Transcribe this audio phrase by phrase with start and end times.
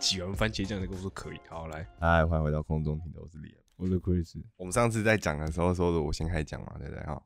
[0.00, 3.49] 挤完番茄酱，你跟我说可以，好来，嗨，欢迎回到空中听的，我是李。
[3.80, 7.02] 我是 Chris 我们上次在讲的时候说的，我先开始讲嘛，对不对？
[7.04, 7.22] 哈，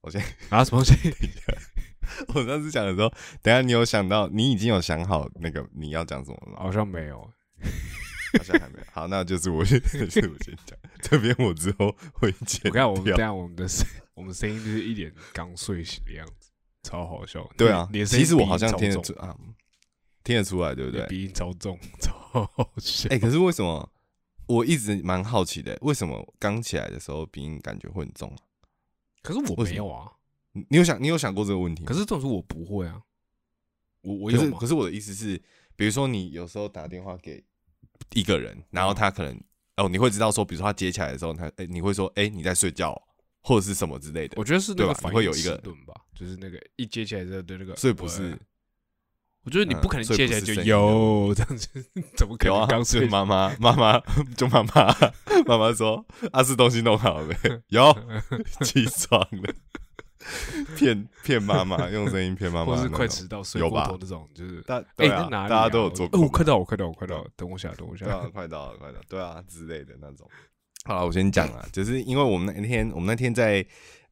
[0.00, 1.14] 我先， 啊，什么东西？
[2.34, 3.08] 我上次讲的时候，
[3.40, 6.58] 等下你有想到，你已经有想好那个你要讲什么了吗？
[6.58, 7.20] 好像没有，
[8.36, 8.84] 好像还没有。
[8.90, 13.16] 好，那就是我先， 就是我先讲，这边我之后会剪我看我们等。
[13.16, 16.50] 下我们的声，我们声音就是一脸刚睡醒的样子，
[16.82, 17.48] 超好笑。
[17.56, 19.32] 对啊，你其实我好像听得出啊，
[20.24, 21.06] 听得出来，对不对？
[21.06, 22.12] 鼻音超重，超
[22.56, 23.08] 好笑。
[23.10, 23.88] 哎、可是为什么
[24.46, 28.38] 我一直蛮好奇的，为什么刚起来的时候鼻音感觉会很重啊？
[29.22, 30.12] 可是我没有啊，
[30.52, 31.88] 你你有想你有想过这个问题吗？
[31.88, 33.02] 可是这种事我不会啊，
[34.02, 35.40] 我我有可是我的意思是，
[35.76, 37.42] 比如说你有时候打电话给
[38.14, 39.40] 一个人，然后他可能
[39.76, 43.02] 哦，你会知道说，比如说他接起来的时候，他哎、你会说哎、你在睡觉哦、
[43.42, 45.10] 或者是什么之类的，我觉得是那对吧？
[45.10, 48.38] 会有一个吧，就是那个一接起来的的那个，所以不是
[49.44, 51.68] 我觉得你不可能接起来就有 这样子，
[52.16, 53.12] 怎么可有啊，能刚睡就是？
[53.12, 54.00] 妈妈妈妈
[54.36, 54.94] 就妈妈
[55.46, 57.36] 妈妈说阿四东西弄好了没？
[57.68, 57.94] 有
[58.62, 59.54] 起床了，
[60.76, 65.08] 骗骗妈妈，用声音骗妈妈或是快迟到睡有吧过头那种，就是大哎？
[65.08, 68.28] 大家都有做哦，过嘛，我快到，我快到，我快到了，等我一下，等我一对啊，下。
[68.30, 70.26] 快到了，快到了，对啊之类的那种。
[70.86, 73.64] 好了，我先讲啊，就是因为我们那天，我们那天在，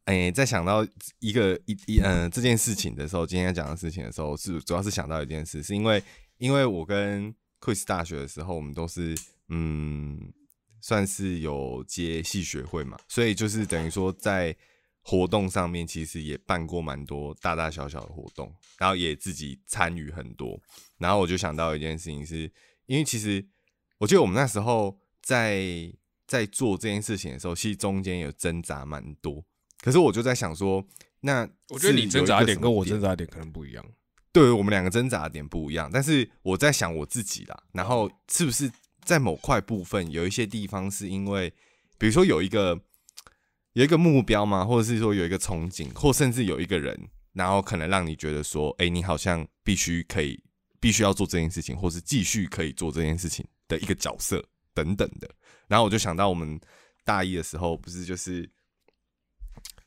[0.06, 0.86] 诶、在想到
[1.20, 6.03] 一个一一嗯、这件事情的时候，今天要讲的事情的时候，是主要是想到一件事，是因为
[6.39, 9.17] 因为我跟 Chris 大学的时候，我们都是
[9.48, 10.33] 嗯，
[10.80, 14.56] 算是有接系学会嘛，所以就是等于说在
[15.03, 20.61] 活动上面，其实也办过蛮多大大小小的活动，然后也自己参与很多。
[20.98, 22.51] 然后我就想到一件事情是，
[22.86, 23.46] 因为其实
[23.98, 25.92] 我记得我们那时候在
[26.27, 29.45] 在做这件事情的时候，其实中间有挣扎蛮多。
[29.83, 30.83] 可是我就在想说，
[31.20, 33.85] 那我觉得你挣扎的点跟我挣扎的点可能不一样。
[34.33, 38.71] 对我们两个挣扎的点不一样，但是我在想我自己啦，然后是不是
[39.05, 41.53] 在某块部分有一些地方是因为，
[41.98, 42.81] 比如说有一个
[43.75, 46.98] 有一个目标嘛，或者是说有一个憧憬，或甚至有一个人，
[47.33, 50.42] 然后可能让你觉得说，哎、你好像必须可以
[50.81, 54.42] 必须要做这件事情，或是继续可以做这件事情的一个角色
[54.73, 55.29] 等等的。
[55.67, 56.59] 然后我就想到我们
[57.05, 58.48] 大一的时候，不是就是。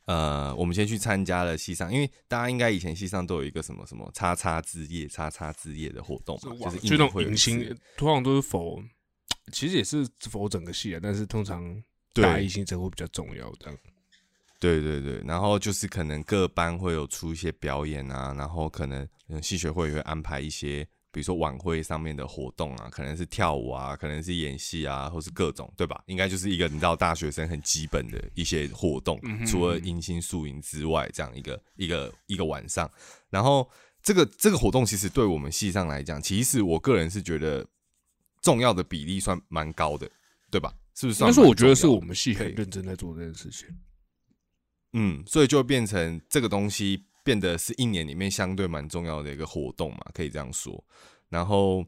[0.05, 8.79] 呃，我们先去参加了系上，因为大家应该以前系上都有一个什么什么叉叉之夜、叉叉之夜的活动嘛，就是一就那种年会迎新，通常都是否，
[9.51, 11.63] 其实也是否整个系啊，但是通常
[12.13, 13.51] 对大一新生会比较重要。
[13.59, 13.77] 这样，
[14.59, 26.03] 对对对，然后就是可能各班会有出一些表演啊，然后可能嗯系学会也会安排一些，比如说晚会上面的活动啊，可能是跳舞啊，可能是演戏啊，或是各种，对吧？
[26.07, 32.91] 应该就是一个你知道大学生很基本的一些活动，嗯除了迎新宿营之外，这样一个一个一个晚上，
[33.29, 33.65] 然后
[34.03, 37.65] 这个这个活动其实对我们系上来讲，其实我个人是觉得
[38.41, 40.11] 重要的比例算蛮高的，
[40.51, 40.73] 对吧？
[40.95, 41.21] 是不是？
[41.21, 43.69] 但是我觉得是我们系可以很认真在做这件事情。
[44.91, 50.81] 嗯，所以就变成这个东西变得是一年里面相对蛮重要的一个活动嘛，可以这样说。
[51.27, 51.83] 然后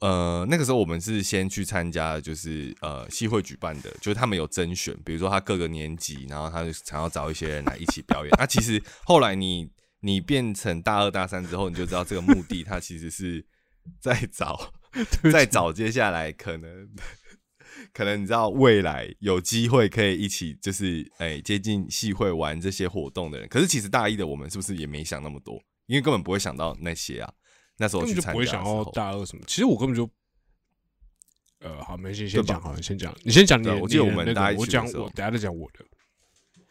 [0.00, 8.34] 呃，那个时候我们是先去参加，就是呃系会举办的，就是他们有甄选，比如说他各个年级，然后他就想要找一些人来一起表演。
[8.36, 9.70] 那其实后来你
[10.00, 13.46] 你变成大二大三之后，你就知道这个目的，他其实是
[14.00, 14.74] 在找
[15.32, 16.88] 在找接下来可能。
[17.92, 25.62] 可能你知道未来有机会可以一起就是哎、接近系会玩这些活动的人，可是其实大一的我们是不是也没想那么多？
[25.86, 27.32] 因为根本不会想到那些啊。
[27.76, 29.42] 那时候根本就去参不会想要加的时候，大二什么。
[29.48, 30.08] 其实我根本就，
[31.58, 33.76] 呃，好，没事，先讲好了，先讲，你先讲你的。
[33.78, 35.84] 我记得我们大一我讲我，等下再讲我的。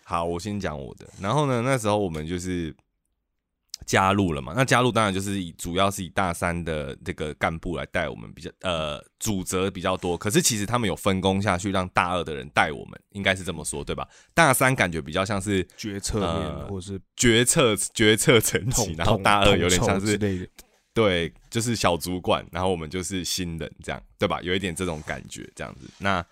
[0.06, 1.06] 好，我先讲我的。
[1.19, 2.74] 然后呢，那时候我们就是
[3.85, 4.53] 加入了嘛。
[4.56, 10.18] 那加入当然就是以主要是以大三的这个干部来带我们，比较呃主责比较多。
[10.18, 14.07] 可是其实他们有分工下去，让大二的人带我们，应该是这么说对吧？
[14.33, 20.50] 大三感觉比较像是决策面呃或者是决策决策层级，然后大二有点像是。
[20.95, 24.39] 对，就是小主管，然后我们就是新人，这样对吧？
[24.44, 25.89] 有一点这种感觉，这样子。
[25.97, 26.24] 那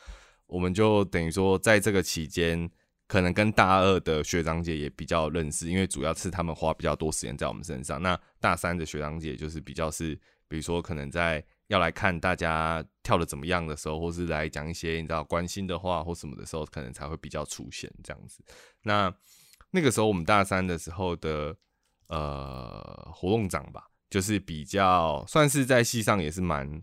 [0.46, 2.70] 我们就等于说，在这个期间，
[3.12, 8.02] 可能跟大二的学长姐也比较认识，因为主要是他们花比较多时间在我们身上。
[8.02, 10.18] 那大三的学长姐就是比较是，
[10.48, 18.42] 比如说可能在要来看大家跳的怎么样的时候，或是来讲一些你知道关心的话或什么的时候，可能才会比较出现这样子。
[18.84, 19.14] 那
[19.72, 21.54] 那个时候我们大三的时候的
[22.08, 26.82] 呃活动长吧，就是比较算是在戏上也是蛮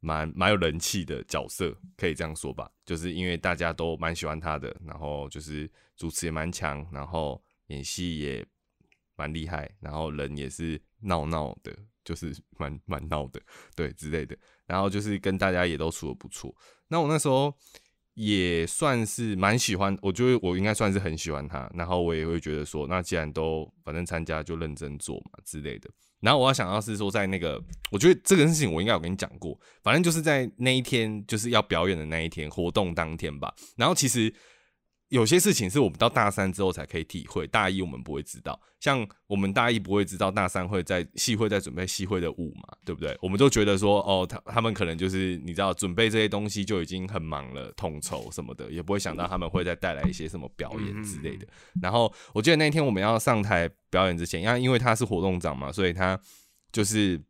[0.00, 2.70] 蛮蛮有人气的角色，可以这样说吧。
[2.84, 8.46] 就是因为大家都蛮喜欢他的，然后就是主持也蛮强，然后演戏也
[9.16, 13.40] 蛮厉害，然后人也是闹闹的，就是蛮蛮闹的，
[13.74, 14.36] 对之类的。
[14.66, 16.54] 然后就是跟大家也都处的不错。
[16.88, 17.54] 那我那时候。
[18.18, 25.88] 也算是蛮喜欢，我觉得我应该算是很喜欢他，然后我也会觉得说，那既然都反正参加就认真做嘛之类的。
[26.18, 27.62] 然后我要想到是说，在那个，
[27.92, 33.54] 我觉得这个事情我应该有跟你讲过，反正就是在那一天就是要表演的那一天，活动当天吧。
[33.76, 34.34] 然后其实。
[35.08, 38.60] 有些事情是我们到大三之后才可以体会，大一我们不会知道。
[38.78, 43.16] 像我们大一不会知道大三会在系会在准备系会的舞嘛，对不对？
[43.22, 51.46] 我们都觉得说，哦，他他们可能就是你知道准备这些东西就已经很忙了，统筹什么的，也不会想到他们会再带来一些什么表演之类的。
[51.80, 56.20] 然后我记得那天我们要上台表演之前，因为因为他是活动长嘛，所以他
[56.70, 57.20] 就是。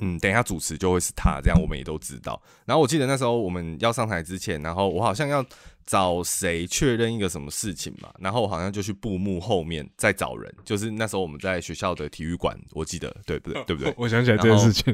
[0.00, 2.40] 嗯，等一下主持就会是他，这样我们也都知道。
[2.64, 5.44] 然后我记得那时候我们要上台之前，然后我好像要
[5.86, 13.62] 找谁确认一个什么事情嘛，然后我好像就去布幕后面再找人，就是那时候我们在学校的体育馆，我记得对不对？
[13.66, 13.92] 对不对？
[13.96, 14.84] 我想起来这件事情。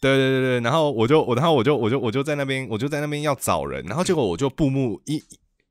[0.00, 5.22] 对对对对，然后我就我然后我就我就我就在那边，我就在那边要找人，然后结果我就布幕一。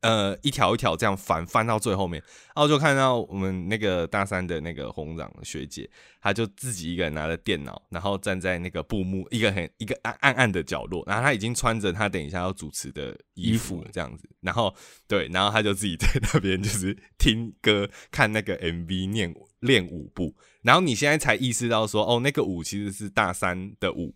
[0.05, 2.21] 呃，一条一条这样翻翻到最后面，
[2.55, 5.89] 然后就看到我们那个大三的那个红长学姐，
[6.21, 14.75] 她就自己一个人拿着电脑，然后站在那个布幕一个很一个暗暗暗的角落，然后她已经穿着她等一下要主持的衣服这样子，然后
[15.07, 24.13] 对，然后她就自己在那边就是听歌看那个 MV 念练舞步，然后你现在才意识到说，哦，那个舞其实是大三的舞，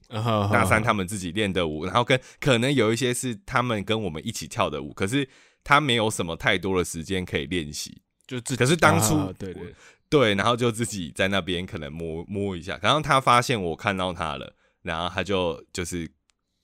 [0.54, 5.28] 大三他们自己练的舞，然后跟可能有一些是他们跟我们一起跳的舞，可是。
[5.64, 9.76] 他没有什么太多的时间可以练习，就自可是当初对对。
[10.10, 16.10] 对，然后就自己在那边可能摸摸一下，然后他发现我看到他了，然后他就就是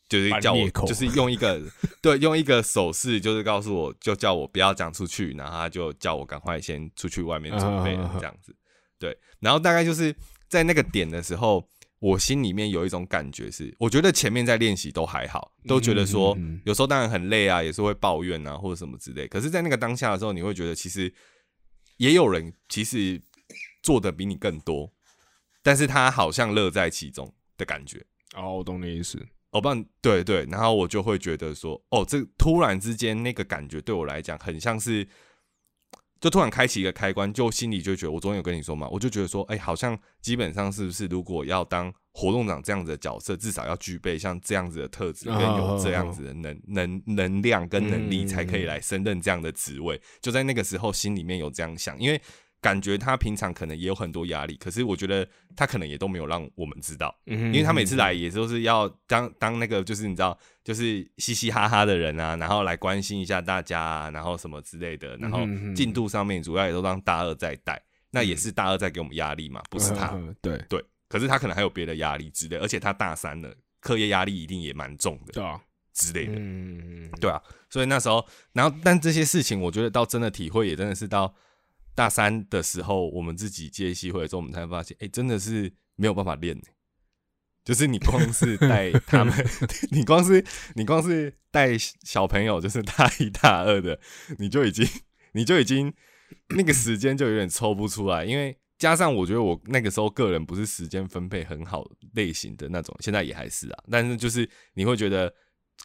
[0.10, 1.62] 就是叫我，就是用一个
[2.02, 8.56] 对用一个手势，就是告诉我就叫我不要讲出去，然后他就叫我赶快先出去外面准备这样子，
[8.98, 10.16] 对，然后大概就是
[10.48, 11.70] 在那个点的时候。
[12.06, 19.28] 我心里面有一种感觉是，我觉得前面在练习都还好，都觉得说有时候当然很累啊，也是会抱怨啊或者什么之类。
[19.28, 21.12] 可是，在那个当下的时候，你会觉得其实
[21.98, 23.20] 也有人其实
[23.82, 24.94] 做的比你更多，
[25.64, 28.06] 但是他好像乐在其中的感觉。
[28.36, 29.20] 哦，我懂你意思。
[29.50, 29.70] 哦，不，
[30.00, 35.08] 对对，然后我就会觉得说，哦，这突然之间那个感觉对我来讲很像是。
[36.26, 50.02] 就突然开启一个开关，就心里就觉得，我昨天有跟你说嘛，我就觉得说，哎，好像基本上是不是，如果要当活动长这样子的角色，至少要具备像这样子的特质，跟有这样子的能能能量跟能力，才可以来升任这样的职位。
[50.20, 52.20] 就在那个时候，心里面有这样想，因为。
[52.66, 65.42] 感觉他平常可能也有很多压力，可是我觉得他可能也都没有让我们知道，因为他每次来也都是要当当那个就是你知道就是嘻嘻哈哈的人啊，然后来关心一下大家啊，然后什么之类的，然后
[65.76, 67.80] 进度上面主要也都让大二在带，
[68.10, 70.58] 那也是大二在给我们压力嘛，不是他，对。
[70.68, 75.62] 对，可是他可能还有别的压力之类，而且他大三了，课业压力一定也蛮重的，对啊。
[75.94, 77.12] 之类的，嗯。
[77.22, 77.40] 对啊，
[77.70, 81.32] 所以那时候，然后但这些事情，我觉得到真的体会也真的是到。
[81.96, 86.62] 大三的时候，我们自己接戏会的时候，我们才发现，哎，真的是没有办法练。
[87.64, 89.34] 就是你光是带他们，
[89.90, 94.00] 你光是你光是带小朋友，就是大一、大二的，
[94.38, 94.88] 你就已经，
[95.32, 95.92] 你就已经
[96.50, 98.24] 那个时间就有点抽不出来。
[98.24, 101.84] 因为加上我觉得我那个时候个人不是时间分配很好
[102.14, 103.84] 类型的那种，现在也还是啊。
[103.90, 105.34] 但是就是你会觉得。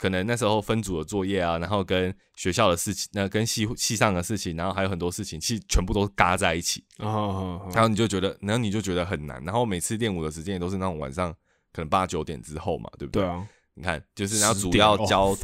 [0.00, 6.82] 可能那时候分组的作业啊，然后跟学校的事情，那跟系系上的事情，然后还有很多事情，其实全部都嘎在一起。
[7.00, 9.44] 哦，然后你就觉得，然后你就觉得很难。
[9.44, 11.30] 然后每次练舞的时间也都是那种晚上
[11.70, 13.22] 可能八九点之后嘛，对不对？
[13.22, 13.46] 对啊。
[13.74, 15.36] 你看，就是然后主要教，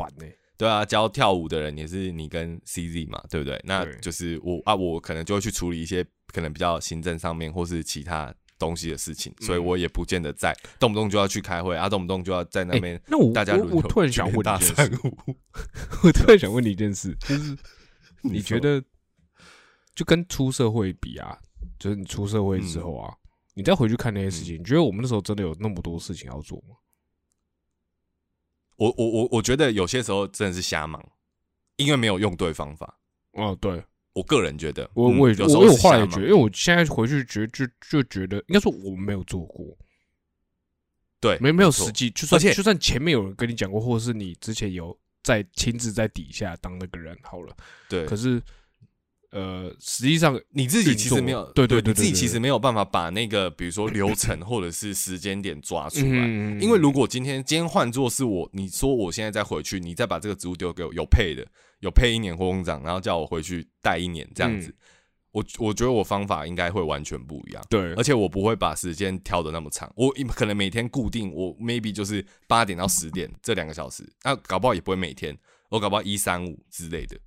[0.57, 3.61] 对啊，教跳舞的人也是你跟 CZ 嘛，对不对？
[3.65, 8.35] 那就是我啊，我可能就会去处理一些可能比较行政上面或是其他。
[8.59, 13.01] 东西的事情，所以我也不见得在动不动就要去开会啊，动不动就要在那边。
[13.07, 15.17] 那我大家我突然想问大三五，
[16.05, 17.57] 我突然想问你一件事，就是
[18.23, 18.83] 你觉得
[19.95, 21.39] 就跟出社会比啊，
[21.79, 23.15] 就是你出社会之后啊，
[23.55, 26.77] 你再回去看那些事情，你觉得我们那时候真的有那么多事情要做吗？
[28.77, 31.03] 我我我我觉得有些时候真的是瞎忙，
[31.77, 32.99] 因为没有用对方法。
[33.33, 33.83] 哦，对。
[34.17, 39.77] 我个人觉得，我我也我有话也觉得，因为我现在回去觉就就觉得，应该说我们没有做过，
[41.21, 47.55] 对，没没有实际，就算就算前面有人跟你讲过，或者是你之前有在亲自在底下当那个人好了，
[47.91, 48.43] 对，可是
[49.31, 56.25] 呃，实际上你自己其实没有，对对对，你自己其实没有办法把那个比如说流程或者是时间点抓出来。
[56.27, 61.47] 嗯因为如果今天今天换作是我，你说我现在再回去，你再把这个植物丢给我，有配的，
[61.81, 64.75] 有配一年工长，然后叫我回去带一年这样子，嗯
[65.33, 67.63] 我我觉得我方法应该会完全不一样。
[67.69, 75.37] 对而且我不会把时间挑的那么长，我可能每天固定，我 maybe 就是八点到十点这两个小时，那搞不好也不会每天，
[75.69, 77.19] 我搞不好一三五之类的。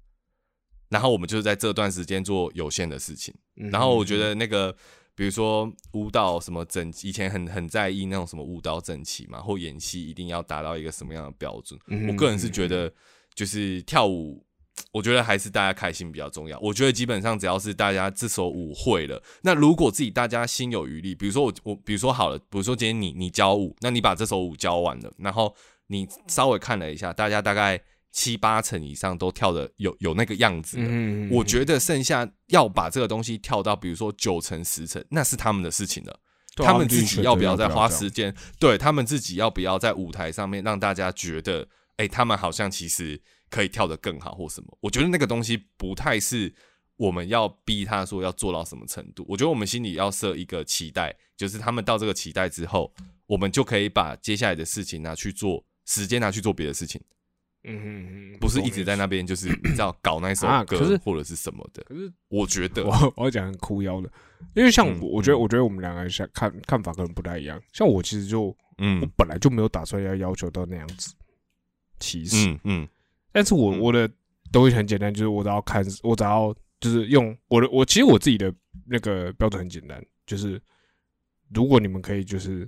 [0.90, 3.34] 然后我们就是在这段时间做有限的事情。
[3.58, 4.76] 嗯然后我觉得那个，
[5.16, 11.80] 比如说舞蹈什么整，以前很很在意那种什么舞蹈整齐嘛，或演戏一定要达到一个什么样的标准。
[11.88, 12.92] 嗯我个人是觉得，
[13.36, 14.46] 就是跳舞，
[14.94, 16.58] 我觉得还是大家开心比较重要。
[16.60, 25.54] 我觉得基本上只要是大家这首舞会了，那如果自己大家心有余力，比如说我我比如说好了，比如说今天你你教舞，那你把这首舞教完了，然后
[25.88, 27.80] 你稍微看了一下，大家大概
[28.12, 30.78] 七八成以上都跳的有有那个样子
[31.32, 36.20] 我觉得剩下要把这个东西跳到，比如说九成十成，那是他们的事情了。
[36.56, 38.36] 他们自己要不要再花时间？
[38.60, 44.78] 对他们自己要不要在舞台上面让大家觉得，哎、他们好像其实可以跳得更好或什么？
[44.82, 46.54] 我觉得那个东西不太是
[46.98, 49.26] 我们要逼他说要做到什么程度。
[49.30, 52.94] 我觉得我们心里要设一个期待，就是他们到这个期待之后，
[53.26, 57.00] 我们就可以把接下来的事情拿去做，时间拿去做别的事情，
[57.70, 61.84] 嗯嗯嗯，不是一直在那边就是 你知道搞那首歌或者是什么的。
[61.84, 62.84] 可是我觉得。
[62.86, 64.12] 我 我要讲很哭腰的，
[64.56, 65.42] 因为像嗯我，我觉得嗯。
[65.42, 67.62] 我觉得我们两个人想看看法可能不太一样。
[67.74, 71.14] 像我其实就我嗯本来就没有打算要要求到那样子，
[72.00, 72.88] 其实，嗯嗯。
[73.32, 73.80] 但是我嗯。
[73.80, 74.10] 我的
[74.52, 78.54] 东西很简单，就是我只要看，我只要就是用我的我其实我自己的
[78.86, 80.60] 那个标准很简单，就是
[81.54, 82.68] 如果你们可以就是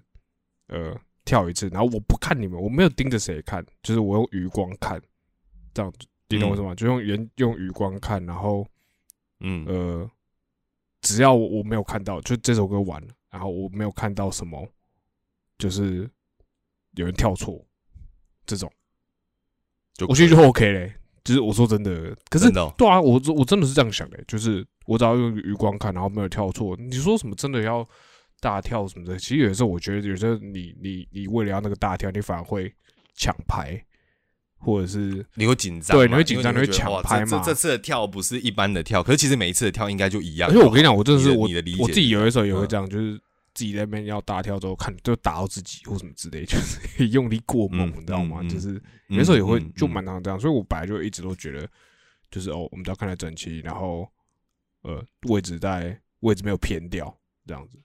[0.67, 0.95] 呃
[1.31, 5.01] 跳一次，然后我不看你们，我没有盯着谁看，就是我用余光看，
[5.73, 6.75] 这样子，你懂我什么？
[6.75, 8.67] 就用原用余光看，然后
[9.39, 10.11] 嗯呃，
[10.99, 14.67] 只要我我没有看到，就这首歌完了，然后我没有看到什么，
[15.57, 16.09] 就是
[16.95, 17.65] 有人跳错
[18.45, 18.69] 这种，
[19.93, 20.93] 就我觉得就 OK 嘞。
[21.23, 26.75] 就是我说真的，可是哦对啊，我我真的是这样想的，就是我只要用余光看，然后没有跳错。
[26.75, 27.87] 你说什么真的要
[28.41, 32.73] 大跳什么的，其实有的时候我觉得，有时候你你你为了要那个大跳，你反而会
[33.15, 33.81] 抢拍，
[34.57, 40.49] 或者是你会紧张，对你会紧张你会抢拍嘛这次的跳不是一般的跳，可是其实每一次的跳应该就一样。
[40.49, 43.15] 而且我跟你讲，我真的是我的理解我自己有的时候也会嗯这样，就是
[43.53, 48.41] 自己在那边要大跳之后看就打到自己或什么之类，就是 用力过猛，嗯你知道吗？
[48.49, 51.67] 就是有的时候也会就蛮常这样，所以我本来就一直都觉得，
[52.31, 54.07] 就是哦，我们都要看得整齐，然后
[54.81, 57.77] 呃位置在位置没有偏掉这样子。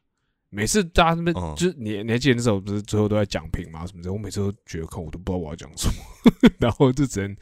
[0.50, 7.36] 每次大家那边嗯就是你你还记得那时候不是最后都在讲评嘛什么的，我每次都觉得看我都不知道我要讲什么， 然后就只能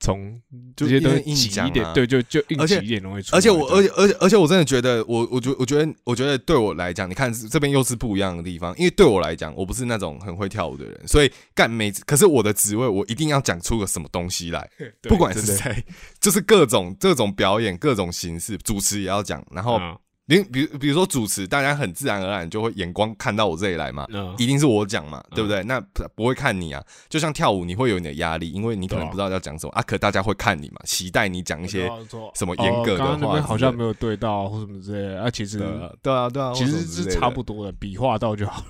[0.00, 0.40] 从
[0.76, 3.38] 就这些东西硬挤一点，讲啊对，就就硬挤一点东西出来。
[3.38, 8.72] 而且我，而且且，而且，而且，我真的觉得，我，我觉，我觉得，我觉得对我来讲，你看这边又是不一样的地方。
[8.78, 14.68] 因为对我来讲，我不是那种很会跳舞的人，所以干每次，可是我的职位，我一定要讲出个什么东西来，
[15.08, 15.84] 不管是谁，
[16.20, 19.44] 就是各种各种表演，各种形式，主持也要讲。
[19.50, 24.34] 然后，嗯你比比如说主持，大家很自然而然就会眼光看到我这里来嘛，嗯。
[24.36, 25.62] 一定是我讲嘛，对不对？
[25.62, 31.90] 那不不会看你啊，就像跳舞，你会有你的压力，因为你可能不知道要讲什么啊，可大家会看你嘛，期待你讲一些
[32.34, 38.66] 什么哦严格的刚刚那边好像没有对到或什么之类的，啊，其实对啊，对啊，对啊，其实是差不多的，比划到就好了。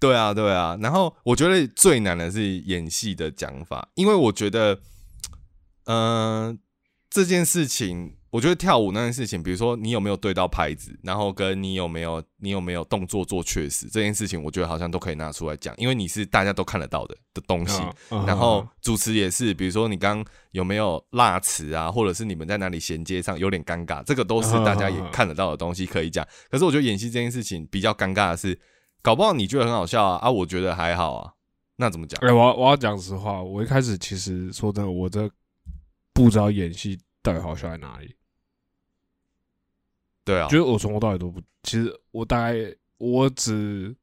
[0.00, 0.76] 对啊，对啊。
[0.82, 4.76] 然后我觉得最难的是演戏的讲法，因为我觉得，
[5.84, 6.58] 嗯、
[7.08, 17.82] 这件事情，我觉得跳舞那件事情，比如说你有没有对到拍子，然后跟你有没有你有没有动作做确实，这件事情，我觉得好像都可以拿出来讲，因为你是大家都看得到的的东西。
[18.10, 26.26] 嗯然后主持也是，比如说你刚有没有落词啊，或者是你们在哪里衔接上有点尴尬，这个都是大家也看得到的东西可以讲。
[26.50, 28.58] 可是我觉得演戏这件事情比较尴尬的是，
[29.02, 31.32] 搞不好你觉得很好笑啊，啊，我觉得还好啊，
[31.76, 32.18] 那怎么讲？
[32.26, 35.30] 哎、我要我要讲实话，我一开始其实说真的，我这
[36.14, 38.14] 不知道演戏到底好笑在哪里，
[40.24, 40.48] 对啊。
[40.48, 43.94] 就，是我从头到尾都不，其实我大概我只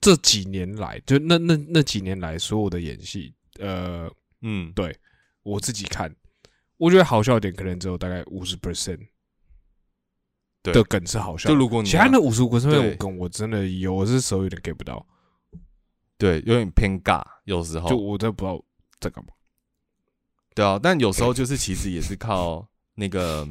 [0.00, 4.10] 这几年来，就那那那几年来所有的演戏，呃，
[4.42, 4.96] 嗯，对
[5.42, 6.14] 我自己看，
[6.76, 9.00] 我觉得好笑的点可能只有大概五十 percent
[10.62, 10.72] 对。
[10.72, 15.06] 的梗是好笑的，就如果你其他那五十五 percent 梗我真的有，我是手有点给不到，
[16.16, 17.88] 对有点偏尬，有时候。
[17.88, 18.64] 就我真的不知道
[19.00, 19.32] 在干嘛。
[20.54, 23.48] 对啊，但有时候 就是其实也是靠那个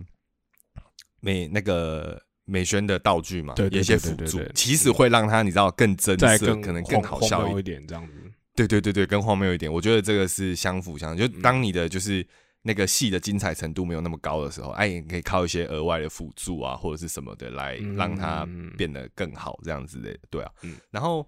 [1.19, 7.85] 美那个美宣的道具嘛，有一些辅助其实会让它你知道更真色，再更可能更好笑一点。
[7.87, 8.13] 这样子。
[8.55, 11.27] 对对对对，更荒谬一点，我觉得这个是相辅相成。
[11.27, 12.25] 就当你的就是
[12.63, 20.51] 那个戏的精彩程度没有那么高的时候，哎，你可以靠一些额外的辅助啊，或者是什么的来让它变得更好，这样子的，对啊。
[20.89, 21.23] 然后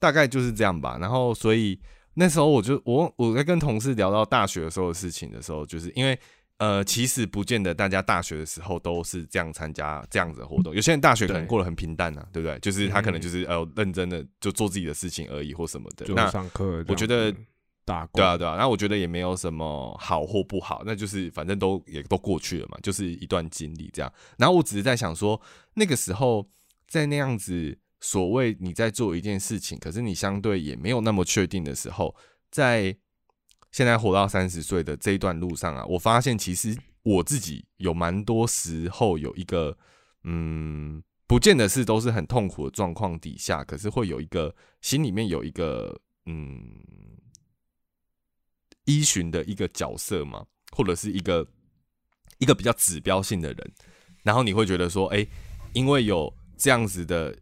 [0.00, 0.98] 大概就是这样吧。
[1.00, 1.78] 然后所以
[2.14, 6.18] 那时候我就我我在跟同事聊到大学的时候的事情的时候，就是因为
[6.58, 10.74] 呃，其实不见得大家大学的时候都是这样参加这样子的活动。
[10.74, 12.58] 有些人大学可能过得很平淡啊，对不对？
[12.58, 16.04] 就是他可能就是呃认真的就做自己的事情而已或什么的。
[16.14, 17.32] 那上课，我觉得
[17.84, 18.04] 打。
[18.12, 24.12] 对啊，对啊，那我觉得也没有什么好或不好，那就是反正都也都过去了嘛，就是一段经历这样。
[24.36, 25.40] 然后我只是在想说，
[25.74, 26.46] 那个时候
[26.86, 32.14] 在那样子所谓你在做一件事情，可是你相对也没有那么确定的时候，
[32.50, 32.94] 在
[33.70, 39.76] 现在活到三十岁的这一段路上啊，我发现其实我自己有蛮多时候有一个
[40.24, 46.60] 嗯，不见得是都是很痛苦的状况底下，可是会有一个心里面有一个嗯。
[48.84, 51.46] 依循的一个角色嘛，或者是一个
[52.38, 53.72] 一个比较指标性的人，
[54.22, 55.26] 然后你会觉得说，哎，
[55.74, 57.36] 因为有这样子的，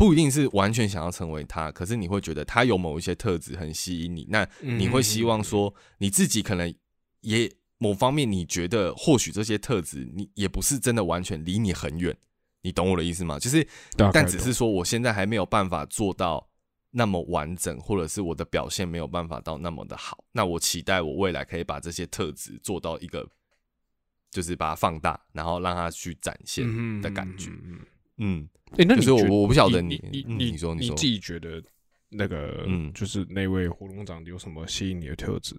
[0.00, 6.74] 不一定是完全想要成为他，可是你会觉得他有某一些特质很吸引你，那你会希望说，你自己可能
[7.20, 12.16] 也某方面你觉得或许这些特质你也不是真的完全离你很远，
[12.62, 13.38] 你懂我的意思吗？
[13.38, 13.68] 就是，
[14.10, 16.48] 但只是说我现在还没有办法做到。
[16.92, 23.24] 那么完整，或者是我的表现没有办法到那么的好，那我期待我未来可以把这些特质做到一个，
[24.28, 27.50] 就是把它放大，然后让它去展现的感觉。
[27.62, 27.78] 嗯，
[28.78, 31.62] 哎，那你说我我不晓得你你你说你自己觉得
[32.08, 35.54] 那个嗯，就是那位胡龙长有什么吸引你的特质？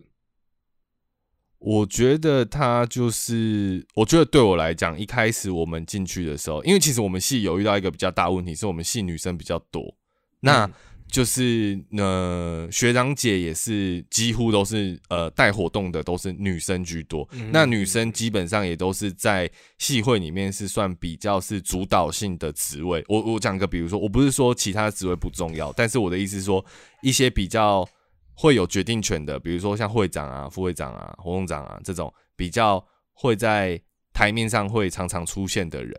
[1.58, 9.96] 我觉得他就是，我觉得对我来讲，一开始我们进去的时候，因为其实我们系有遇到一个比较大问题，是我们系女生比较多，
[10.40, 10.70] 那。
[11.12, 17.28] 就是呃，学长姐也是几乎都是呃带活动的，都是女生居多。
[17.52, 23.04] 那女生基本上也都是在系会里面是算比较是主导性的职位。
[23.10, 26.66] 我我讲个，比如说，我不是说其他职位不重要，但是我的意思是说，
[27.02, 27.86] 一些比较
[28.34, 32.82] 会有决定权的，比如说像会长啊、副会长啊、活动长啊这种比较
[33.12, 33.78] 会在
[34.14, 35.94] 台面上会常常出现的人，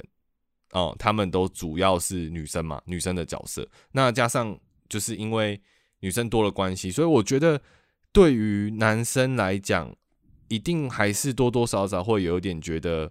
[0.70, 3.68] 哦，他们都主要是女生嘛，女生的角色。
[3.92, 4.58] 那加上。
[4.92, 5.59] 就是因为
[6.00, 7.59] 女生多了关系，所以我觉得
[8.12, 9.90] 对于男生来讲，
[10.48, 13.11] 一定还是多多少少会有点觉得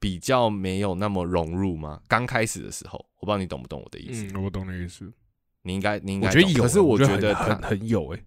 [0.00, 2.00] 比较没有那么融入嘛。
[2.08, 4.24] 刚开始的时候，我不知道你懂不懂我的意思。
[4.32, 5.12] 嗯，我懂你意思。
[5.60, 8.20] 你应该，你应该觉得有，可是我觉得很很有哎。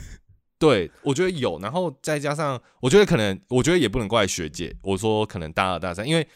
[0.60, 4.76] 对，我觉得有，然后再加上，我觉得可能，我觉得也不能怪学姐。
[4.82, 6.28] 我说可能大二大三，因为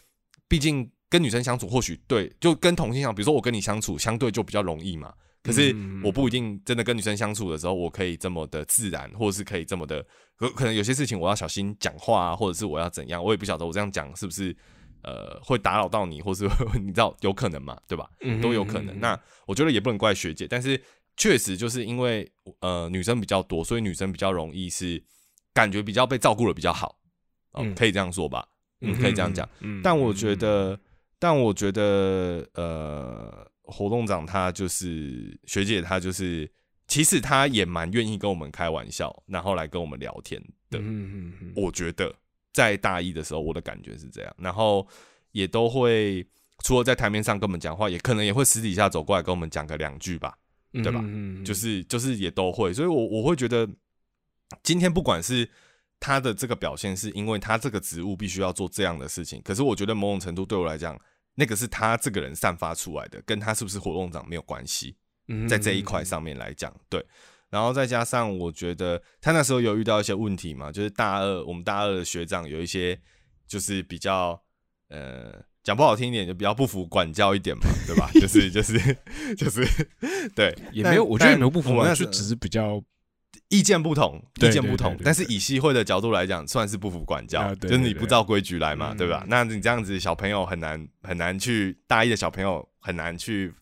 [0.47, 5.13] 毕竟跟女生相处，或许对，就跟同性相，比如说我跟你相处，相对就比较容易嘛。
[5.47, 10.05] 可是我不一定真的跟女生相处的时候，我可以这么的自然，或者是可以这么的，
[10.35, 14.53] 可可能有些事情我要小心讲话啊，或者是我要怎样，我也不晓得我这样讲是不是
[15.03, 16.43] 呃会打扰到你，或是
[16.83, 18.09] 你知道有可能嘛，对吧？
[18.41, 18.99] 都有可能。
[18.99, 20.79] 那我觉得也不能怪学姐，但是
[21.15, 22.29] 确实就是因为
[22.59, 25.01] 呃女生比较多，所以女生比较容易是
[25.53, 26.99] 感觉比较被照顾的比较好，
[27.53, 28.45] 嗯，可以这样说吧，
[28.81, 29.47] 嗯，可以这样讲。
[29.81, 30.77] 但我觉得，
[31.17, 33.46] 但我觉得呃。
[33.67, 36.49] 活动长他就是学姐，她就是
[36.87, 40.79] 其实她也蛮愿意跟我们开玩笑，然后来跟我们聊天的。
[40.79, 42.15] 嗯嗯我觉得
[42.53, 44.87] 在大一的时候，我的感觉是这样，然后
[45.33, 46.25] 也都会
[46.63, 50.37] 除了在台面上跟我们讲话，也可能也会私底下走过来跟我们讲个两句吧，
[50.71, 51.03] 对吧？
[51.43, 53.67] 就是就是也都会，所以我我会觉得
[54.63, 55.49] 今天不管是
[55.99, 60.97] 他的这个表现，是因为他这个职务必须要做这样的事情，可是我觉得某种程度对我来讲。
[61.39, 64.97] 那个是他这个人散发出来的，跟他是不是活动长没有关系。
[65.47, 67.05] 在这一块上面来讲，对。
[67.49, 72.99] 然后再加上，我觉得他那时候有遇到一些问题嘛，就是大二我们大二的学长有一些
[73.45, 74.41] 就是比较
[74.89, 78.09] 呃讲不好听一点，就比较不服管教一点嘛，对吧？
[78.15, 78.97] 就是就是
[79.37, 79.65] 就是
[80.35, 82.83] 对，也没有，我觉得也没有不服管，就只是比较。
[83.49, 89.25] 意见不同，意见不同，但是以西会的角度来讲，算是不服管教，就是你不照规矩来嘛，对吧？
[89.27, 93.53] 那你这样子，小朋友很难很难去大一的小朋友很难去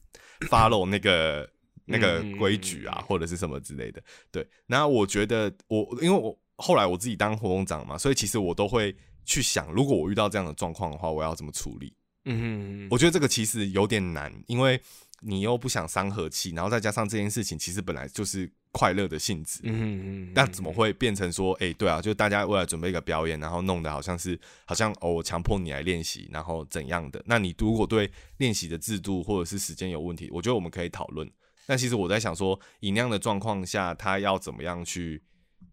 [0.50, 1.48] follow 那个
[1.86, 4.02] 那个规矩啊，或者是什么之类的。
[4.32, 11.94] 对，那我觉得我因为我后来我自己当活动长嘛，所以其实我都会去想，如果我遇到这样的状况的话，我要怎么处理？
[12.28, 14.82] 嗯，我觉得这个其实有点难，因为
[15.26, 18.50] 你又不想伤和气，然后再加上这件事情其实本来就是。
[18.78, 27.24] 快乐的性质，嗯嗯，那怎么会变成说，哎，对啊，就大家为了准备一个表演，然后弄得好像是，好像哦，我强迫你来练习，然后怎样的？
[27.26, 31.26] 那你如果对练习的制度或者是时间有问题，我觉得我们可以讨论。
[31.66, 35.24] 但其实我在想说，以那样的状况下，他要怎么样去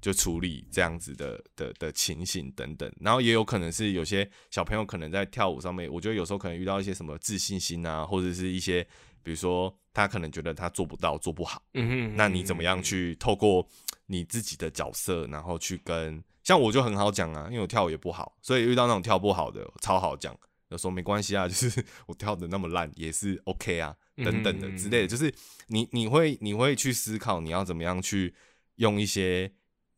[0.00, 8.86] 就处理这样子的的的情形等等，然后也有可能是有些小朋友可能在跳舞上面，我觉得有时候可能遇到一些什么自信心啊，或者是一些
[9.22, 13.66] 比如说他可能觉得他做不到做不好，嗯哼，那你怎么样去透过
[14.06, 20.36] 你自己的角色，然后去跟像我就很好讲啊，因为我跳舞也不好，所以遇到那种跳不好的超好讲，
[20.68, 25.32] 有时候没关系啊，就是 我跳的那么烂也是 OK 啊，等等的之类的，就是
[25.68, 28.34] 你你会你会去思考你要怎么样去
[28.76, 29.52] 用一些。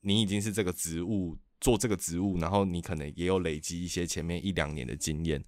[0.07, 5.43] 你已经是这个职务做这个职务，然后你可能也有累积一些前面一两年的经验，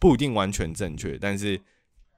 [0.00, 1.60] 不一定完全正确，但是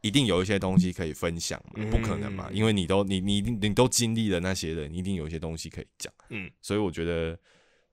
[0.02, 1.82] 一定有一些东西可以分享嘛？
[1.90, 2.50] 不可能嘛？
[2.52, 6.12] 因为你都你你你都经历了那些人，一定有一些东西可以讲。
[6.28, 7.38] 嗯，所以我觉得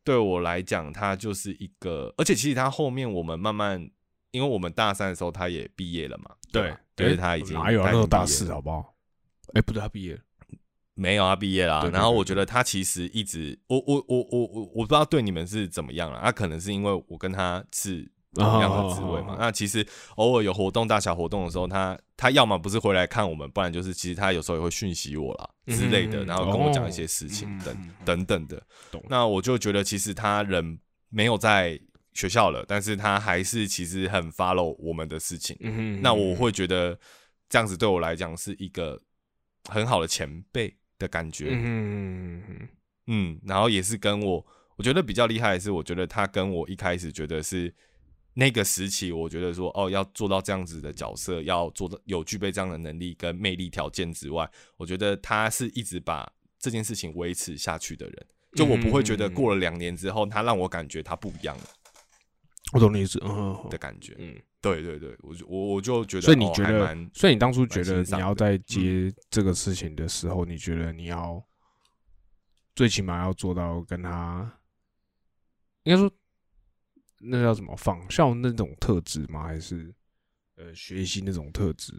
[0.03, 3.89] 对我来讲，他就是一个，而且其实他后面我们慢慢，
[4.31, 8.95] 因为我们大三的时候他也毕业了嘛，对，就是他已经哪有那个大四好不好？
[9.53, 10.21] 哎，不对，他毕业了。
[10.95, 11.89] 没有啊，毕业啦。
[11.93, 16.19] 然后我觉得他其实一直，我我我我我我不知道对你们是怎么样了。
[16.21, 19.35] 他可能是因为我跟他是同样的职位嘛。
[19.39, 28.61] 那其实偶尔有活动、大小活动的时候，他他要么不是回来看我们，不然就是其实他有时候也会讯息我啦之类的，然后跟我讲一些事情等等等的。
[29.07, 31.79] 那我就觉得其实他人没有在
[32.13, 35.57] 学校了，但是他还是其实很 follow 我们的事情。
[36.01, 36.97] 那我会觉得
[37.47, 38.99] 这样子对我来讲是一个
[39.69, 40.75] 很好的前辈。
[40.99, 42.43] 的感觉，嗯
[43.07, 47.73] 嗯，然后也是跟我，我觉得比较厉害的是，我觉得他跟我一开始觉得是
[48.33, 61.63] 那个时期，我觉得说哦，要做到这样子的角色，要做的有具备这样的能力跟魅力条件之外，我觉得他是一直把这件事情维持下去的人，就我不会觉得过了两年之后，他让我感觉他不一样了。
[62.71, 71.43] 我懂你意思，嗯，的感觉，嗯，对对对，我就我我就觉得，所以你觉得，所以你当初觉得你要在接这个事情的时候，你觉得你要
[72.75, 74.59] 最起码要做到跟他，
[75.83, 76.11] 应该说
[77.19, 79.43] 那叫什么仿效那种特质吗？
[79.43, 79.93] 还是
[80.55, 81.93] 呃学习那种特质？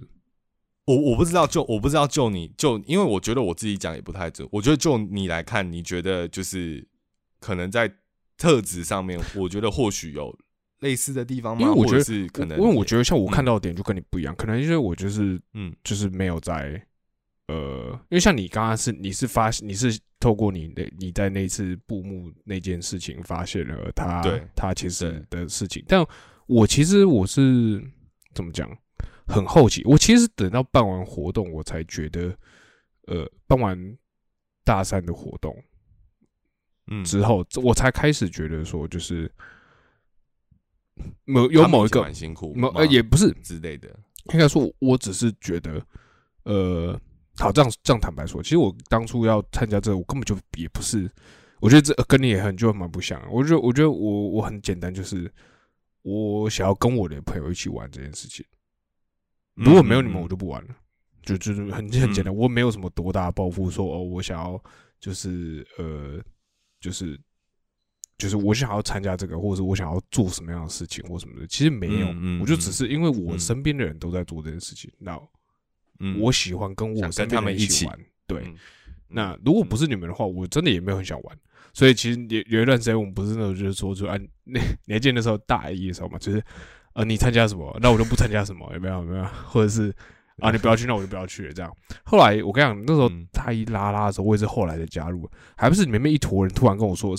[0.87, 6.87] 我我不知道，就我不知道，就你就因为我觉得我自己讲也不太准，我觉得就你来看，你觉得就是
[7.39, 7.93] 可能在
[8.37, 10.37] 特质上面，我觉得或许有。
[10.81, 11.61] 类似的地方吗？
[11.61, 16.83] 因为我觉得是可能，因为我觉得像我看到的点就跟你不一样，可能因为我就是嗯，就是没有在
[17.51, 24.23] 呃，因为像你刚刚是你是发你是透过你那你在那次布幕那件事情发现了他
[24.55, 26.07] 他其实的事情，但
[26.47, 27.83] 我其实我是
[28.35, 28.71] 怎么讲
[29.27, 32.37] 很好奇，我其实等到办完活动我才觉得，
[33.07, 33.97] 呃，办完
[34.65, 35.57] 大三的活动
[36.87, 37.05] 嗯。
[37.05, 39.31] 之后，我才开始觉得说就是。
[41.25, 43.89] 某有某一个辛苦，某呃也不是之类的，
[44.35, 45.83] 应该说，我只是觉得，
[46.43, 47.01] 呃，
[47.41, 51.11] 好这样这样坦白说，其实我当初要参加这个，我根本就也不是，
[51.61, 53.21] 我觉得这跟你也很就蛮不像。
[53.33, 55.33] 我觉得我觉得我我很简单，就是
[56.03, 58.45] 我想要跟我的朋友一起玩这件事情。
[59.55, 60.77] 如果没有你们，我就不玩了。
[61.23, 64.63] 就就是很很简单，我没有什么多大抱负，说哦，我想要
[65.01, 66.23] 就是呃，
[66.81, 67.21] 就是。
[68.19, 75.19] 就是我想要参加这个，或者是我想要做什么样的事情，或什么的，其实没有，我就只是因为我身边的人都在做这件事情，那
[76.19, 77.99] 我喜欢跟我跟他们一起玩。
[78.27, 78.43] 对，
[79.09, 81.39] 那如果不是你们的话，我真的也没有很想玩。
[81.73, 86.43] 所以其实有有一段时间，我们不是那种就是说，就啊那年见的时候大一的时候嘛，就是
[86.95, 88.95] 呃，你参加什么，那我就不参加什么，有没有？
[88.95, 89.25] 有没有？
[89.47, 89.95] 或者是
[90.39, 91.53] 啊，你不要去，那我就不要去。
[91.53, 91.73] 这样。
[92.05, 97.15] 后来我跟你讲，那时候大一拉拉的时候，我也是后来的加入，还不是里面一坨人突然跟我说。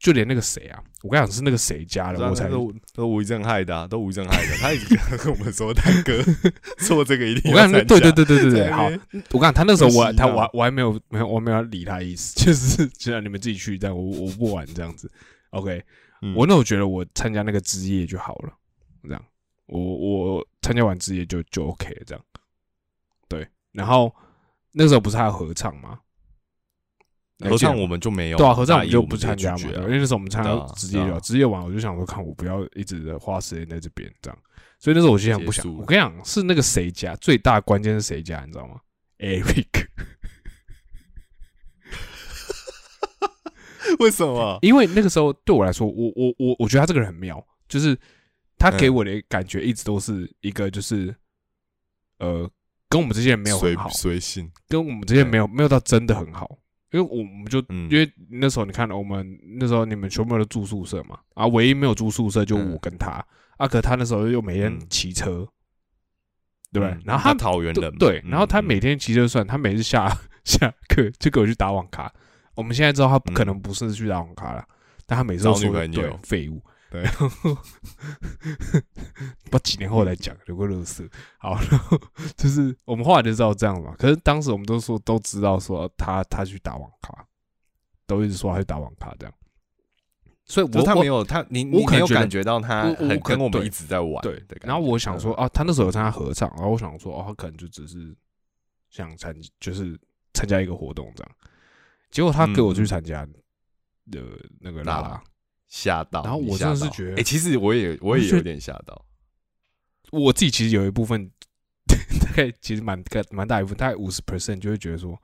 [0.00, 4.56] 就连那个谁啊，我跟你讲是那个谁家的，我才都都吴一正害的，都吴一正害的。
[4.56, 6.22] 他一直跟我们说，大哥
[6.86, 7.52] 做这个一定。
[7.52, 8.90] 我讲对对对对对对，好，
[9.32, 15.12] 我讲他那时候我他我我还没有没有我没有理他意思， 就是就让你们自己去，但我我不玩这样子。
[15.50, 15.84] OK，
[16.34, 18.52] 我那我觉得我参加那个职业就好了，
[19.02, 19.22] 这样
[19.66, 22.24] 我我参加完职业就就 OK 这样。
[23.28, 24.10] 对，然后
[24.72, 25.98] 那时候不是还有合唱吗？
[27.48, 34.38] 合唱我们就没有，对啊，合唱我们就不参加嘛，因为那时候我们参加职业了，职业完我就想说，看我不要一直的花时间在这边这样，
[34.78, 38.80] 所以那时候我就想不想，我跟你讲是那个谁家最大关键是谁家，你知道吗
[39.18, 39.86] ？Eric，
[43.98, 44.58] 为什么？
[44.62, 47.98] 因为那个时候对我来说，我我我我觉得他这个人很妙，就是
[48.58, 51.14] 他给我的感觉一直都是一个就是
[52.18, 52.48] 呃，
[52.88, 56.58] 跟我们这些人没有很好，随性，跟我们这些没有没有到真的很好。
[56.92, 63.24] 因为我们就因为那时候你看我们那时候你们全部都住宿舍嘛，啊，唯一没有住宿舍就我跟他，
[63.58, 65.46] 啊，可他那时候又每天骑车，
[66.72, 66.96] 对不对？
[67.04, 70.08] 然后他桃园人对，然后他每天骑车算，他每次下
[70.44, 72.12] 下课就给我去打网咖，
[72.54, 74.64] 我们现在知道他可能不是去打网咖了，
[75.06, 77.28] 但他每次都对废物，对然后
[79.50, 81.04] 不几年后来讲有个乐色，
[81.38, 81.98] 好，然后
[82.36, 83.94] 就是我们后来就知道这样嘛。
[83.96, 87.26] 可是当时我们都说都知道说他他去打网咖，
[88.06, 89.32] 都一直说他去打网咖这样，
[90.44, 94.42] 所以我我他没有他，你你没有我可能觉得感觉到他很跟我们一直在玩对。
[94.62, 98.14] 然后我想说嗯啊，他那时候有参加合唱，然后我想说哦，他可能就只是
[98.90, 99.96] 想参，就是
[100.34, 101.32] 参加一个活动这样。
[102.10, 103.24] 结果他给我去参加
[104.10, 104.20] 的
[104.58, 105.22] 那个拉拉拉，
[105.70, 109.06] 吓到，然后我真的是觉得哎，其实我也我也有点吓到。
[110.10, 111.30] 我自己其实有一部分，
[111.86, 115.18] 大概其实蛮个蛮大一部分，大概五十 percent 就会觉得说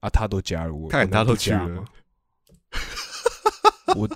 [0.00, 1.84] 啊，他都加入，我看他都去了？
[3.96, 4.08] 我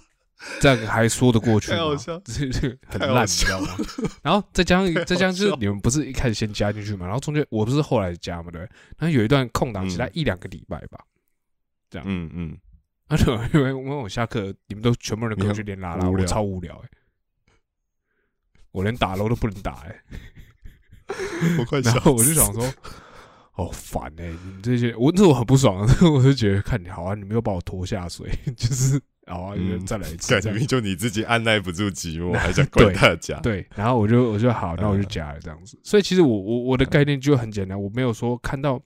[0.60, 1.78] 这样还说得过去吗？
[2.24, 3.68] 这这很烂，你知道吗？
[4.22, 8.70] 然后再加上再加上就是你们不是一开始先加进去嘛，然后中间我不是后来加嘛，对不对？
[8.98, 11.02] 然后有一段空档期，嗯大概一两个礼拜吧。
[11.88, 12.58] 这样嗯嗯，
[13.08, 16.88] 而且因为因为我下课你们都全部人跟我去练拉拉，我超无聊哎、
[18.72, 20.02] 我连打楼都不能打哎、
[21.58, 22.68] 我快 然后我就想说，
[23.52, 33.38] 好烦哎、你们这些，我那时候很不爽，我就觉得看你好啊，你们又把我拖下水，就是好啊，嗯再来一次感觉就你自己按耐不住寂寞，还想怪大家。
[33.40, 35.78] 对，然后我就我就好，那我就嗯加了这样子。
[35.84, 38.80] 所以其实我我我的概念就很简单，我没有说看到，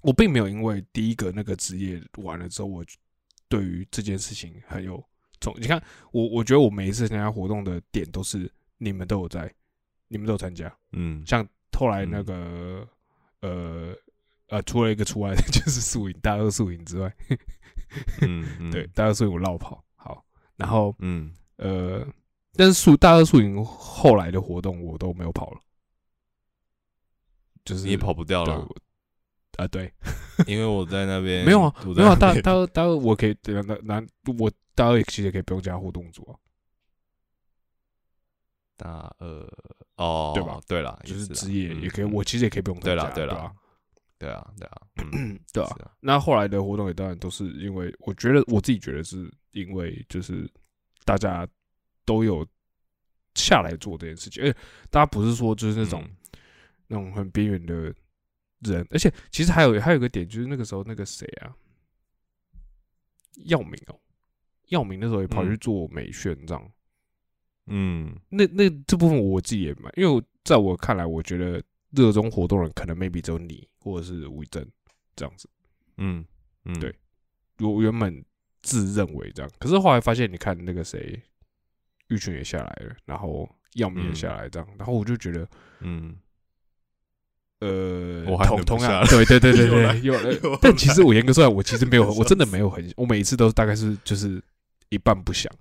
[0.00, 2.84] 我并没有因为第一个那个职业完了之后，我
[3.48, 5.02] 对于这件事情很有
[5.40, 5.54] 从。
[5.60, 5.82] 你看
[6.12, 9.52] 我我觉得我每一次参加活动的点都是你们都有在，
[10.08, 10.74] 你们都有参加。
[10.92, 12.88] 嗯，像后来那个、
[13.40, 13.94] 呃
[14.48, 17.14] 呃，除了一个除外的 就是宿营大二宿营之外，
[18.22, 20.24] 嗯嗯 对，大二宿营我绕跑好，
[20.56, 22.06] 然后嗯呃，
[22.54, 25.60] 但是宿大二宿营后来的活动我都没有跑了，
[27.64, 28.66] 就是你也跑不掉了
[29.58, 29.92] 啊，对，
[30.46, 34.06] 因为我在那边 没有啊，没有啊，大大二大二我可以那那那
[34.38, 36.32] 我大二其实也可以不用加互动组啊，
[38.76, 39.26] 大二
[39.96, 40.60] 哦，对吧？
[40.68, 43.52] 对了，就是职业嗯也可以，嗯我其实也可以不用加，对啦对啦
[44.16, 44.80] 对啊对啊，
[45.12, 50.48] 嗯对啊， 啊，那后来的活动也当然都是因为，我觉得我自己觉得是因为就是
[51.04, 51.46] 大家
[52.04, 52.46] 都有
[53.34, 56.14] 下来做这件事情，而且大家不是说就是那种、嗯。
[56.90, 57.94] 那种很边缘的
[58.60, 61.54] 人，而且其实还有还有一个点就是那个时候那个谁啊，
[63.44, 64.00] 耀明哦，
[64.68, 65.58] 耀明那时候也跑去嗯。
[65.58, 66.72] 做美宣这样，
[67.66, 68.18] 嗯。
[68.28, 74.66] 那那这部分我自己也蛮，因为在我看来，我觉得热衷活动人可能 maybe 只有你或者是吴一正
[75.14, 75.48] 这样子。
[75.96, 76.24] 嗯
[76.64, 76.94] 嗯，对
[77.60, 78.24] 我原本
[78.62, 81.22] 自认为这样，可是后来发现，你看那个谁，
[82.08, 85.48] 玉泉也下来了，然后耀明也下来这样，然后我就觉得，
[85.80, 86.16] 嗯，
[87.60, 90.00] 呃，我还同同能不下来，样对对对 对。
[90.02, 94.40] 有了 但其实我严格说来，我其实没有， 我真的没有很，我每一次都大概是就是
[94.90, 95.52] 一半不想，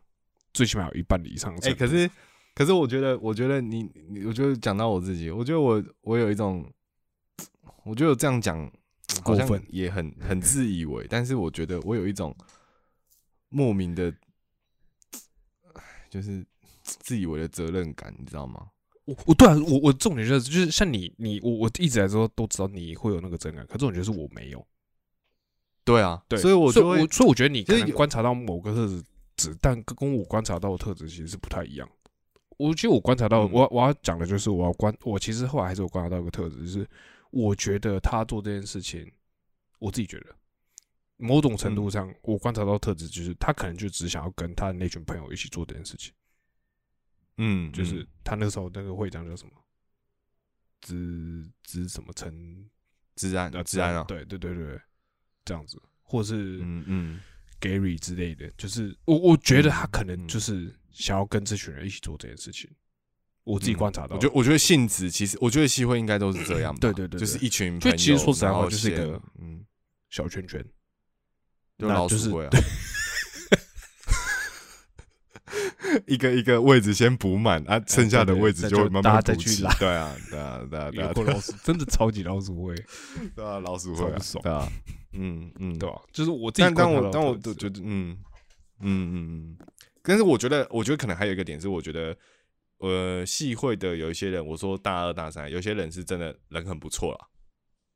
[0.54, 1.56] 最起码有一半以上。
[1.56, 2.10] 可是
[2.54, 6.66] 可是，我觉得，我觉得你，你我觉得讲到我自己，我觉得我我有一种，
[7.84, 8.60] 我觉得我这样讲
[9.24, 12.36] 好像过分也很很自以为，但是我觉得我有一种
[13.50, 14.14] 莫名的，
[16.10, 16.46] 就是
[16.84, 18.68] 自以为的责任感，你知道吗？
[19.08, 24.68] 我我对啊，我我重点就是就是像你你我我一直来说都知道你会有那个真感，可重点就是我没有。
[25.86, 28.86] 对啊，对，所以我就会我所以我觉得你可就是有能观察到某个特
[29.38, 31.90] 质，但跟跟我观察到的特质其实是不太一样。
[32.58, 36.86] 我其实我观察到，嗯我我要讲的就是我要观，我其实后来还是有观察到一个特质，就是
[37.32, 39.10] 我觉得他做这件事情，
[39.80, 40.36] 我自己觉得
[41.16, 46.12] 某种程嗯度上，我观察到特质就是他可能就只想要跟他的那群朋友一起做这件事情。
[47.38, 49.52] 嗯，就是嗯他那时候那个会长叫什么？
[50.82, 52.70] 知知什么陈
[53.16, 54.80] 治安啊治安啊，对对对对，
[55.44, 57.20] 这样子，或是嗯嗯
[57.60, 62.70] Gary 之类的，就是我我觉得他嗯可能嗯就是想要跟这群人一起做这件事情。
[63.44, 69.66] 我自己观察到，我觉得我觉得性质其实，我觉得戏会应该都是这样吧， 对对对对就是一群就朋友，其实说实在话就是一个嗯，
[70.10, 70.62] 小圈圈，
[71.78, 72.50] 就那就是老鼠会啊。
[76.08, 79.80] 一个一个位置先补满啊，剩下的位置就会慢大慢补齐家再去。
[79.80, 82.76] 对啊，对啊，对啊， 对啊，真的超级老鼠会，
[83.36, 84.68] 对啊，老鼠会啊，爽对啊，
[85.14, 86.02] 嗯嗯，对吧？
[86.12, 88.18] 就是我自己但但我但我都觉得，嗯
[88.80, 89.14] 嗯嗯
[89.60, 89.68] 嗯，
[90.04, 92.16] 但是我觉得，我觉得可能还有一个点是，我觉得
[92.80, 97.20] 呃，系会的有一些人，我说大二大三，有些人是真的人很不错啦。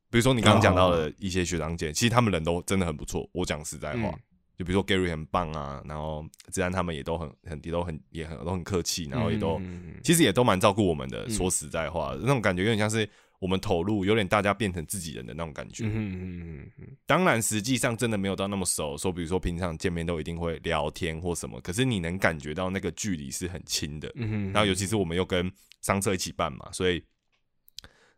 [0.10, 3.30] 比如说你刚刚讲到的一些学长姐，其实他们人都真的很不错。
[3.32, 4.20] 我讲实在话，嗯
[4.62, 9.60] 就比如说 Gary 很棒啊，然后自然他们也都很很也都很也很都很客气，然后也都、
[10.04, 11.26] 其实也都蛮照顾我们的。
[11.26, 15.84] 嗯说实在话，那种感觉有点像是我们投入，有点大家变成自己人的那种感觉。
[15.86, 24.12] 嗯嗯嗯嗯当然，实际上真的没有到那么熟，说比如说平常见面都一定会聊天或什么，可是你能感觉到那个距离是很亲的。
[24.14, 27.04] 嗯然后尤其是我们又跟商车一起办嘛，所以